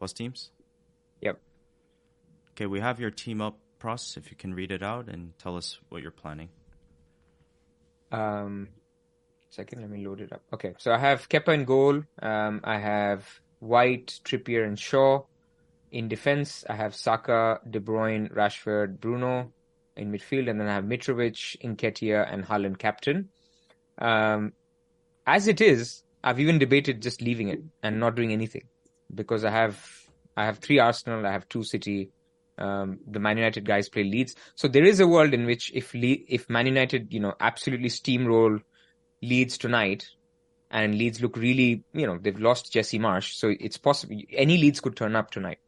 [0.00, 0.50] plus teams?
[1.20, 1.38] Yep.
[2.52, 5.56] Okay, we have your team up, Pras, if you can read it out and tell
[5.56, 6.48] us what you're planning.
[8.10, 8.68] Um,
[9.50, 10.42] second, let me load it up.
[10.54, 12.02] Okay, so I have Kepa in goal.
[12.20, 13.28] Um, I have
[13.60, 15.22] White, Trippier, and Shaw.
[15.92, 19.52] In defense, I have Saka, De Bruyne, Rashford, Bruno
[19.96, 23.28] in midfield, and then I have Mitrovic, Nketiah, and Haaland captain.
[23.98, 24.54] Um,
[25.26, 28.62] as it is, I've even debated just leaving it and not doing anything
[29.14, 29.78] because I have
[30.36, 32.10] I have three Arsenal, I have two City.
[32.58, 35.94] Um, the Man United guys play Leeds, so there is a world in which if
[35.94, 38.60] Le- if Man United, you know, absolutely steamroll
[39.22, 40.06] Leeds tonight,
[40.70, 44.80] and Leeds look really, you know, they've lost Jesse Marsch, so it's possible any Leeds
[44.80, 45.58] could turn up tonight.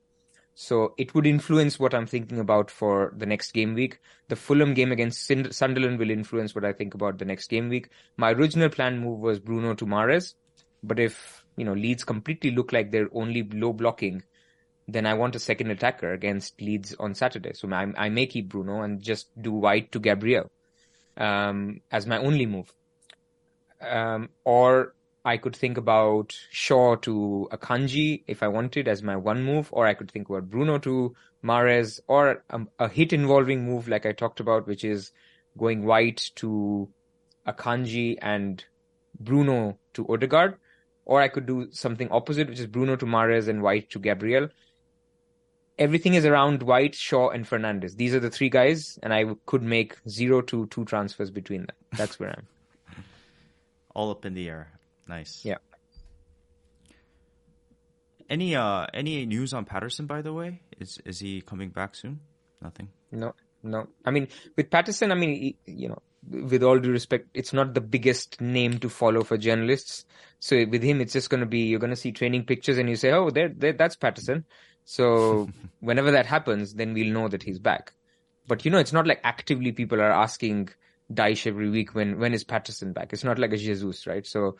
[0.54, 3.98] So it would influence what I'm thinking about for the next game week.
[4.28, 7.88] The Fulham game against Sunderland will influence what I think about the next game week.
[8.18, 10.34] My original plan move was Bruno to Mahrez,
[10.82, 14.22] but if you know Leeds completely look like they're only low blocking,
[14.88, 17.52] then I want a second attacker against Leeds on Saturday.
[17.54, 20.50] So I, I may keep Bruno and just do White to Gabriel
[21.16, 22.72] um, as my only move.
[23.80, 24.94] Um, or
[25.24, 29.86] I could think about Shaw to Akanji if I wanted as my one move, or
[29.86, 34.12] I could think about Bruno to Mahrez, or a, a hit involving move like I
[34.12, 35.12] talked about, which is
[35.58, 36.88] going White to
[37.46, 38.64] Akanji and
[39.18, 40.56] Bruno to Odegaard
[41.04, 44.48] or I could do something opposite, which is Bruno to Mahrez and White to Gabriel.
[45.78, 47.96] Everything is around White, Shaw, and Fernandes.
[47.96, 51.76] These are the three guys, and I could make zero to two transfers between them.
[51.96, 52.46] That's where I'm.
[53.94, 54.70] All up in the air.
[55.08, 55.44] Nice.
[55.44, 55.58] Yeah.
[58.30, 60.60] Any uh any news on Patterson by the way?
[60.78, 62.20] Is is he coming back soon?
[62.62, 62.88] Nothing.
[63.10, 63.88] No, no.
[64.06, 65.98] I mean, with Patterson, I mean, you know,
[66.28, 70.04] with all due respect, it's not the biggest name to follow for journalists.
[70.38, 72.88] So with him, it's just going to be you're going to see training pictures and
[72.88, 74.44] you say, "Oh, there, there that's Patterson."
[74.84, 75.48] So
[75.80, 77.92] whenever that happens, then we'll know that he's back.
[78.46, 80.70] But you know, it's not like actively people are asking
[81.12, 83.12] Dyche every week when when is Patterson back.
[83.12, 84.26] It's not like a Jesus, right?
[84.26, 84.56] So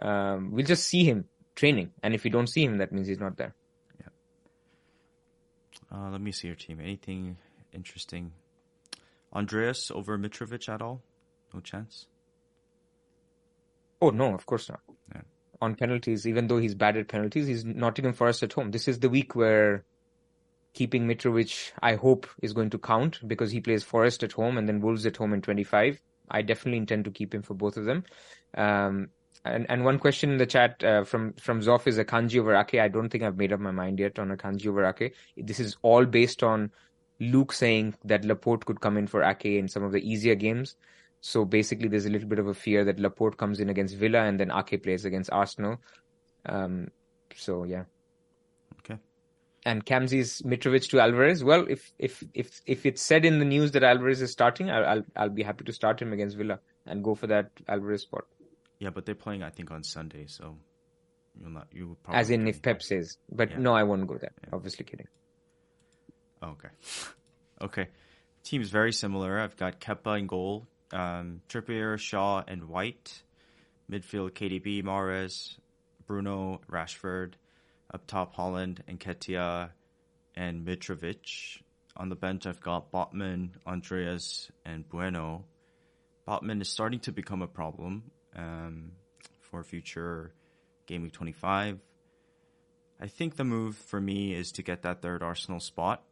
[0.00, 3.20] um, we'll just see him training, and if we don't see him, that means he's
[3.20, 3.54] not there.
[4.00, 4.08] Yeah.
[5.92, 6.80] Uh, let me see your team.
[6.80, 7.36] Anything
[7.72, 8.32] interesting
[9.34, 11.02] Andreas over Mitrovic at all?
[11.54, 12.06] No chance.
[14.00, 14.80] Oh no, of course not.
[15.14, 15.22] Yeah.
[15.60, 17.46] on penalties, even though he's bad at penalties.
[17.46, 18.70] He's Nottingham Forest at home.
[18.70, 19.84] This is the week where
[20.72, 24.68] keeping Mitrovic, I hope, is going to count because he plays Forest at home and
[24.68, 26.00] then Wolves at home in 25.
[26.30, 28.04] I definitely intend to keep him for both of them.
[28.56, 29.08] Um,
[29.44, 32.74] and, and one question in the chat uh, from from Zoff is Akanji over Ake.
[32.74, 35.14] I don't think I've made up my mind yet on Akanji over Ake.
[35.36, 36.70] This is all based on
[37.20, 40.76] Luke saying that Laporte could come in for Ake in some of the easier games.
[41.20, 44.20] So basically, there's a little bit of a fear that Laporte comes in against Villa
[44.20, 45.76] and then Ake plays against Arsenal.
[46.46, 46.88] Um,
[47.36, 47.84] so yeah.
[48.78, 48.98] Okay.
[49.66, 51.44] And Kamzi's Mitrovic to Alvarez.
[51.44, 54.86] Well, if if if if it's said in the news that Alvarez is starting, I'll
[54.86, 58.24] I'll, I'll be happy to start him against Villa and go for that Alvarez spot.
[58.78, 60.56] Yeah, but they're playing I think on Sunday, so
[61.38, 63.58] you'll not you probably As in, if Pep says, but Yeah.
[63.58, 64.32] no, I won't go there.
[64.42, 64.50] Yeah.
[64.54, 65.06] Obviously, kidding.
[66.42, 66.68] Okay.
[67.60, 67.88] okay.
[68.42, 69.38] Team's very similar.
[69.38, 73.22] I've got Kepa in goal, um, Trippier, Shaw, and White.
[73.90, 75.56] Midfield, KDB, Mahrez,
[76.06, 77.32] Bruno, Rashford.
[77.92, 79.70] Up top, Haaland, and Nketiah,
[80.36, 81.60] and Mitrovic.
[81.96, 85.44] On the bench, I've got Botman, Andreas, and Bueno.
[86.26, 88.04] Botman is starting to become a problem
[88.36, 88.92] um,
[89.40, 90.32] for future
[90.86, 91.80] Game Week 25.
[93.00, 96.04] I think the move for me is to get that third Arsenal spot.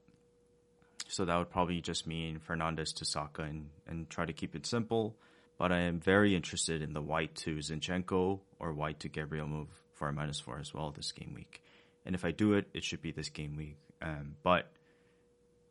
[1.07, 4.67] So that would probably just mean Fernandes to Saka and, and try to keep it
[4.67, 5.17] simple.
[5.59, 9.69] But I am very interested in the white to Zinchenko or white to Gabriel move
[9.95, 11.63] for a minus four as well this game week.
[12.05, 13.77] And if I do it, it should be this game week.
[14.01, 14.71] Um, but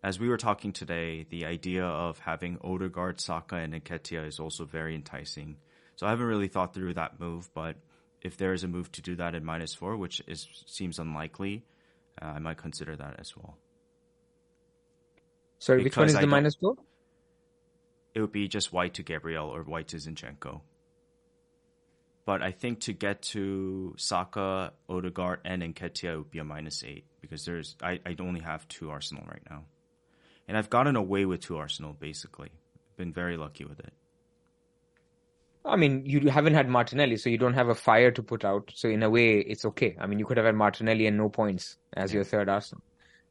[0.03, 4.65] as we were talking today, the idea of having Odegaard, Saka, and Nketiah is also
[4.65, 5.57] very enticing.
[5.95, 7.77] So I haven't really thought through that move, but
[8.21, 11.63] if there is a move to do that in minus four, which is seems unlikely,
[12.21, 13.57] uh, I might consider that as well.
[15.59, 16.75] Sorry, which one is I the minus four?
[18.13, 20.61] It would be just white to Gabriel or white to Zinchenko.
[22.25, 26.83] But I think to get to Saka, Odegaard, and Nketiah it would be a minus
[26.83, 29.63] eight because there's I, I only have two Arsenal right now,
[30.47, 32.49] and I've gotten away with two Arsenal basically.
[32.97, 33.93] Been very lucky with it.
[35.63, 38.71] I mean, you haven't had Martinelli, so you don't have a fire to put out.
[38.73, 39.95] So in a way, it's okay.
[39.99, 42.83] I mean, you could have had Martinelli and no points as your third Arsenal.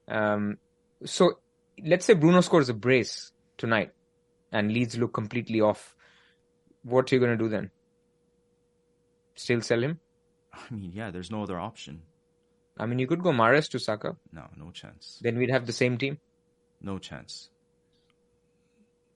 [0.06, 0.58] Um,
[1.04, 1.38] so
[1.84, 3.92] let's say Bruno scores a brace tonight,
[4.52, 5.94] and Leeds look completely off.
[6.82, 7.70] What are you going to do then?
[9.34, 10.00] Still sell him?
[10.52, 12.02] I mean, yeah, there's no other option.
[12.78, 14.16] I mean, you could go Mahrez to Saka.
[14.32, 15.18] No, no chance.
[15.22, 16.18] Then we'd have the same team.
[16.80, 17.50] No chance.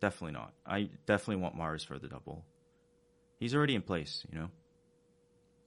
[0.01, 0.53] Definitely not.
[0.67, 2.45] I definitely want Mahrez for the double.
[3.39, 4.49] He's already in place, you know.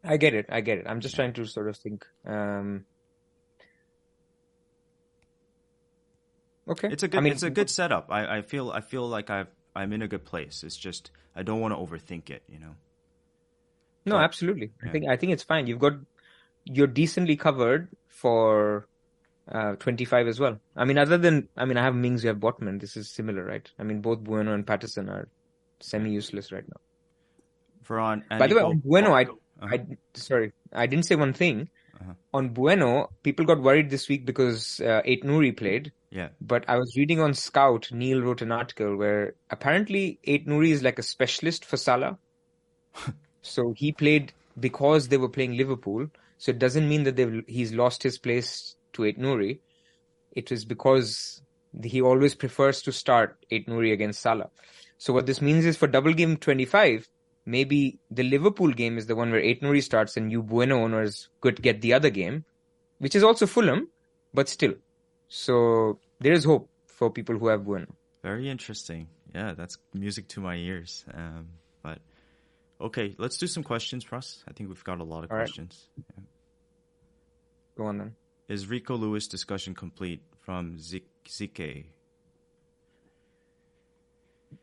[0.04, 0.48] I get it.
[0.50, 0.86] I get it.
[0.88, 2.06] I'm just trying to sort of think.
[2.26, 2.86] Um,
[6.68, 6.90] okay.
[6.92, 8.08] It's a good I mean, it's a good setup.
[8.12, 10.64] I, I feel I feel like I've I'm in a good place.
[10.64, 12.76] It's just I don't want to overthink it, you know.
[14.06, 14.72] No, But- absolutely.
[14.86, 15.68] I think I think it's fine.
[15.68, 15.94] You've got
[16.66, 18.88] you're decently covered for
[19.52, 20.60] uh 25 as well.
[20.76, 22.80] I mean, other than I mean, I have Mings, you have Botman.
[22.80, 23.70] This is similar, right?
[23.80, 25.28] I mean, both Bueno and Patterson are
[25.82, 26.80] semi-useless right now.
[27.84, 29.68] For on By the way, on Bueno, I, Uh-huh.
[29.70, 31.70] I sorry, I didn't say one thing.
[32.04, 32.14] Uh-huh.
[32.34, 35.92] On Bueno, people got worried this week because uh, Ait-Nouri played.
[36.10, 36.30] yeah.
[36.42, 41.00] But I was reading on Scout, Neil wrote an article where apparently Ait-Nouri is like
[41.00, 42.18] a specialist for Salah.
[43.42, 46.08] so he played because they were playing Liverpool.
[46.38, 49.60] So it doesn't mean that they've he's lost his place to Ait-Nouri.
[50.34, 51.42] It is because
[51.82, 54.50] he always prefers to start Ait-Nouri against Salah.
[54.98, 57.08] So what this means is for double game 25,
[57.46, 61.62] maybe the Liverpool game is the one where Ait starts and you Bueno owners could
[61.62, 62.46] get the other game,
[63.00, 63.90] which is also Fulham,
[64.34, 64.74] but still.
[65.28, 67.88] So there is hope for people who have Bueno.
[68.22, 69.08] Very interesting.
[69.34, 71.04] Yeah, that's music to my ears.
[71.14, 71.50] Um,
[71.82, 72.00] but
[72.80, 74.44] okay, let's do some questions, Pras.
[74.48, 75.46] I think we've got a lot of All right.
[75.46, 75.90] questions.
[75.98, 76.24] Yeah.
[77.76, 78.16] Go on then.
[78.48, 81.86] Is Rico Lewis discussion complete from Zik- Zike?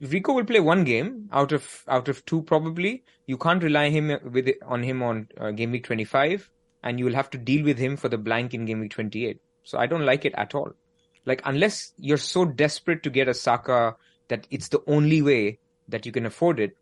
[0.01, 3.05] Rico will play one game out of out of two probably.
[3.27, 6.51] You can't rely him with on him on uh, game week 25,
[6.83, 9.41] and you will have to deal with him for the blank in game week 28.
[9.65, 10.73] So I don't like it at all.
[11.27, 13.97] Like unless you're so desperate to get a Saka
[14.29, 16.77] that it's the only way that you can afford it,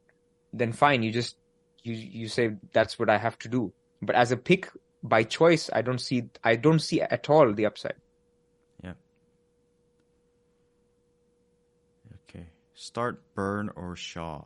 [0.52, 1.02] then fine.
[1.02, 1.36] You just
[1.82, 3.72] you you say that's what I have to do.
[4.00, 4.70] But as a pick
[5.02, 7.96] by choice, I don't see I don't see at all the upside.
[8.82, 8.92] Yeah.
[12.28, 12.46] Okay.
[12.81, 14.45] Start Burn or Shaw.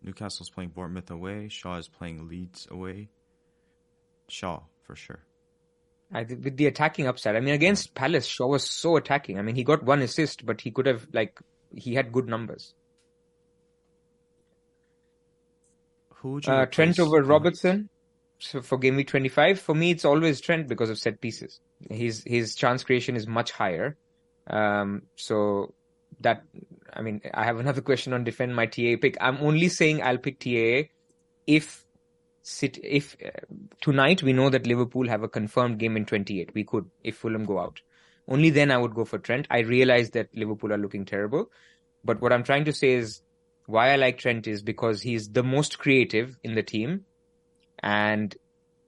[0.00, 1.48] Newcastle's playing Bournemouth away.
[1.48, 3.08] Shaw is playing Leeds away.
[4.28, 5.24] Shaw for sure.
[6.12, 7.34] I with the attacking upside.
[7.34, 9.40] I mean, against Palace, Shaw was so attacking.
[9.40, 11.40] I mean, he got one assist, but he could have like
[11.74, 12.72] he had good numbers.
[16.14, 17.88] Who would you Uh, Trent over Robertson.
[18.38, 21.58] So for game week 25, for me, it's always Trent because of set pieces.
[21.90, 23.96] His his chance creation is much higher.
[24.46, 25.74] Um, so
[26.20, 26.42] that
[26.92, 29.16] I mean, I have another question on defend my TAA pick.
[29.20, 30.88] I'm only saying I'll pick TAA
[31.46, 31.84] if
[32.42, 33.30] sit if uh,
[33.80, 36.50] tonight we know that Liverpool have a confirmed game in 28.
[36.54, 37.80] We could if Fulham go out.
[38.28, 39.46] Only then I would go for Trent.
[39.50, 41.50] I realize that Liverpool are looking terrible,
[42.04, 43.22] but what I'm trying to say is
[43.66, 47.04] why I like Trent is because he's the most creative in the team
[47.82, 48.34] and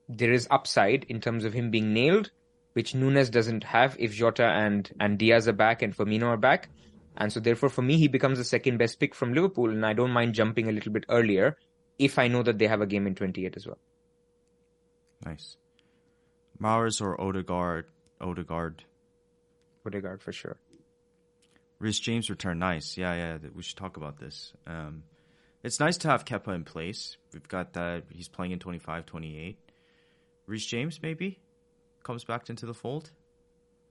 [0.07, 2.31] there is upside in terms of him being nailed,
[2.75, 6.67] which Nunez doesn't have if Jota and, and Diaz are back and Firmino are back.
[7.15, 9.93] And so therefore for me, he becomes the second best pick from Liverpool and I
[9.93, 11.57] don't mind jumping a little bit earlier
[11.97, 13.77] if I know that they have a game in 28 as well.
[15.25, 15.55] Nice.
[16.61, 17.85] Mahrez or Odegaard?
[18.19, 18.83] Odegaard.
[19.85, 20.57] Odegaard for sure.
[21.79, 22.59] Reece James return.
[22.59, 22.97] Nice.
[22.97, 23.37] Yeah, yeah.
[23.55, 24.51] We should talk about this.
[24.67, 25.03] Um,
[25.63, 27.15] it's nice to have Kepa in place.
[27.31, 28.03] We've got that.
[28.09, 29.57] He's playing in 25, 28.
[30.45, 31.39] Reece James maybe
[32.05, 33.11] comes back into the fold.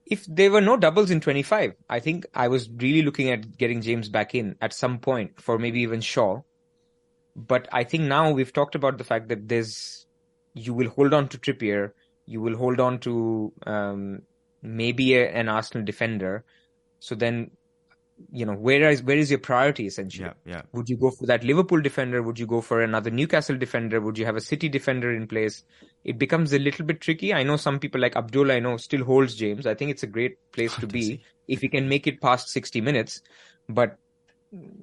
[0.07, 3.83] If there were no doubles in 25, I think I was really looking at getting
[3.83, 6.43] James back in at some point for maybe even Shaw.
[7.37, 10.07] But I think now we've talked about the fact that there's,
[10.55, 11.93] you will hold on to Trippier,
[12.27, 14.23] you will hold on to um,
[14.63, 16.45] maybe a, an Arsenal defender.
[17.01, 17.51] So then,
[18.31, 20.31] you know, where is where is your priority essentially?
[20.45, 20.63] Yeah, yeah.
[20.73, 22.23] Would you go for that Liverpool defender?
[22.23, 24.01] Would you go for another Newcastle defender?
[24.01, 25.65] Would you have a City defender in place?
[26.05, 27.33] It becomes a little bit tricky.
[27.33, 29.67] I know some people like Abdul, I know, still holds James.
[29.67, 32.81] I think it's a great place to be if he can make it past 60
[32.83, 33.23] minutes.
[33.69, 33.97] But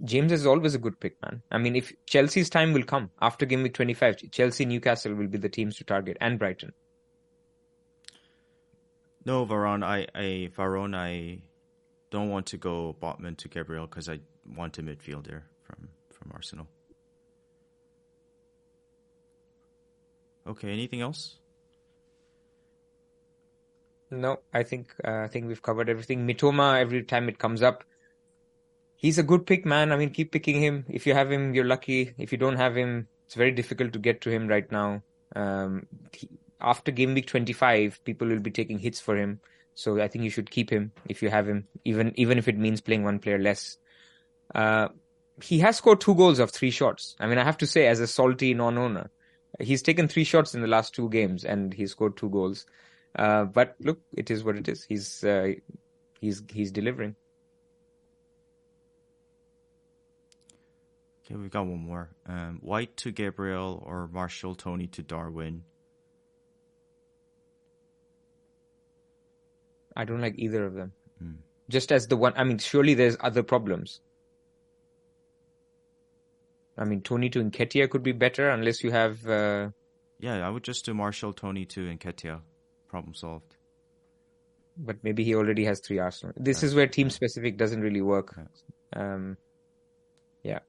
[0.04, 1.42] James is always a good pick, man.
[1.52, 5.38] I mean, if Chelsea's time will come after game week 25, Chelsea, Newcastle will be
[5.38, 6.74] the teams to target and Brighton.
[9.24, 9.84] No, Varane.
[9.84, 10.96] I, I Varane.
[10.96, 11.40] I
[12.10, 14.20] don't want to go Botman to Gabriel because I
[14.56, 16.68] want a midfielder from from Arsenal.
[20.48, 20.72] Okay.
[20.72, 21.38] Anything else?
[24.12, 26.28] No, I think uh, I think we've covered everything.
[26.28, 27.86] Mitoma, every time it comes up,
[28.98, 29.92] he's a good pick, man.
[29.94, 30.86] I mean, keep picking him.
[30.90, 32.14] If you have him, you're lucky.
[32.18, 35.02] If you don't have him, it's very difficult to get to him right now.
[35.34, 36.28] Um, he,
[36.60, 39.40] after game week 25, people will be taking hits for him.
[39.76, 42.58] So I think you should keep him if you have him, even even if it
[42.58, 43.78] means playing one player less.
[44.54, 44.90] Uh,
[45.42, 47.16] he has scored two goals of three shots.
[47.20, 49.10] I mean, I have to say, as a salty non-owner,
[49.60, 52.66] he's taken three shots in the last two games and he scored two goals.
[53.16, 54.84] Uh, but look, it is what it is.
[54.84, 55.54] He's uh,
[56.20, 57.16] he's he's delivering.
[61.26, 62.10] Okay, we've got one more.
[62.28, 65.64] Um, White to Gabriel or Martial Toney to Darwin.
[69.96, 70.94] I don't like either of them.
[71.70, 74.02] Just as the one, I mean, surely there's other problems.
[76.78, 79.26] I mean, Toney to Nketiah could be better unless you have.
[79.28, 79.70] Uh,
[80.20, 82.42] Yeah, I would just do Martial Toney to Nketiah.
[82.88, 83.56] Problem solved.
[84.78, 86.34] but maybe he already has three Arsenal.
[86.38, 88.38] This is where team specific doesn't really work.
[88.96, 89.38] Um,
[90.44, 90.60] yeah,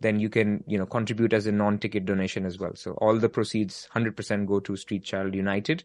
[0.00, 2.72] then you can, you know, contribute as a non-ticket donation as well.
[2.74, 5.84] So all the proceeds, 100% go to Street Child United.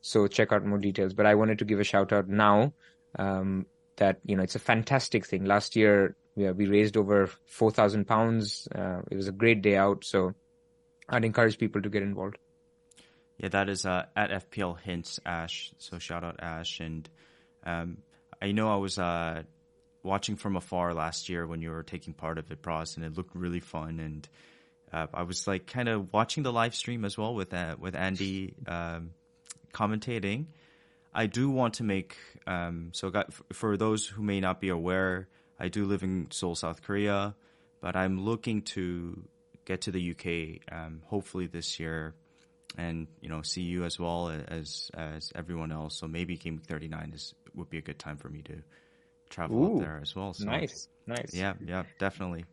[0.00, 1.12] So check out more details.
[1.12, 2.72] But I wanted to give a shout out now
[3.18, 3.66] um,
[3.96, 5.44] that you know it's a fantastic thing.
[5.44, 8.68] Last year we, we raised over four thousand pounds.
[8.74, 10.04] Uh, it was a great day out.
[10.04, 10.34] So
[11.08, 12.38] I'd encourage people to get involved.
[13.38, 15.72] Yeah, that is uh, at FPL Hints Ash.
[15.78, 16.80] So shout out Ash.
[16.80, 17.08] And
[17.64, 17.98] um,
[18.42, 19.42] I know I was uh,
[20.08, 23.16] watching from afar last year when you were taking part of it, Pras, and it
[23.16, 24.00] looked really fun.
[24.00, 24.28] And
[24.92, 27.94] uh, I was like kind of watching the live stream as well with uh, with
[27.94, 29.10] Andy um,
[29.72, 30.46] commentating.
[31.14, 32.16] I do want to make
[32.46, 35.28] um, so got, for those who may not be aware,
[35.60, 37.34] I do live in Seoul, South Korea,
[37.80, 39.22] but I'm looking to
[39.64, 42.14] get to the UK um, hopefully this year,
[42.76, 45.98] and you know see you as well as as everyone else.
[45.98, 48.62] So maybe Game Week 39 is would be a good time for me to
[49.28, 50.32] travel Ooh, up there as well.
[50.34, 51.34] So Nice, nice.
[51.34, 52.44] yeah, yeah, definitely.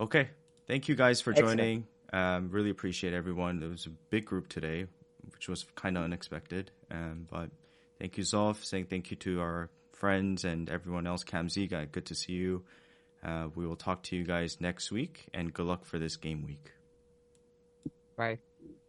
[0.00, 0.28] Okay,
[0.66, 1.86] thank you guys for joining.
[2.12, 3.62] Um, really appreciate everyone.
[3.62, 4.86] It was a big group today.
[5.32, 6.70] which was kind of unexpected.
[6.90, 7.50] Um, but
[7.98, 8.64] thank you, Zoff.
[8.64, 11.22] Saying thank you to our friends and everyone else.
[11.22, 12.64] Cam Ziga, good to see you.
[13.24, 16.42] Uh, we will talk to you guys next week, and good luck for this game
[16.44, 16.72] week.
[18.16, 18.38] Bye.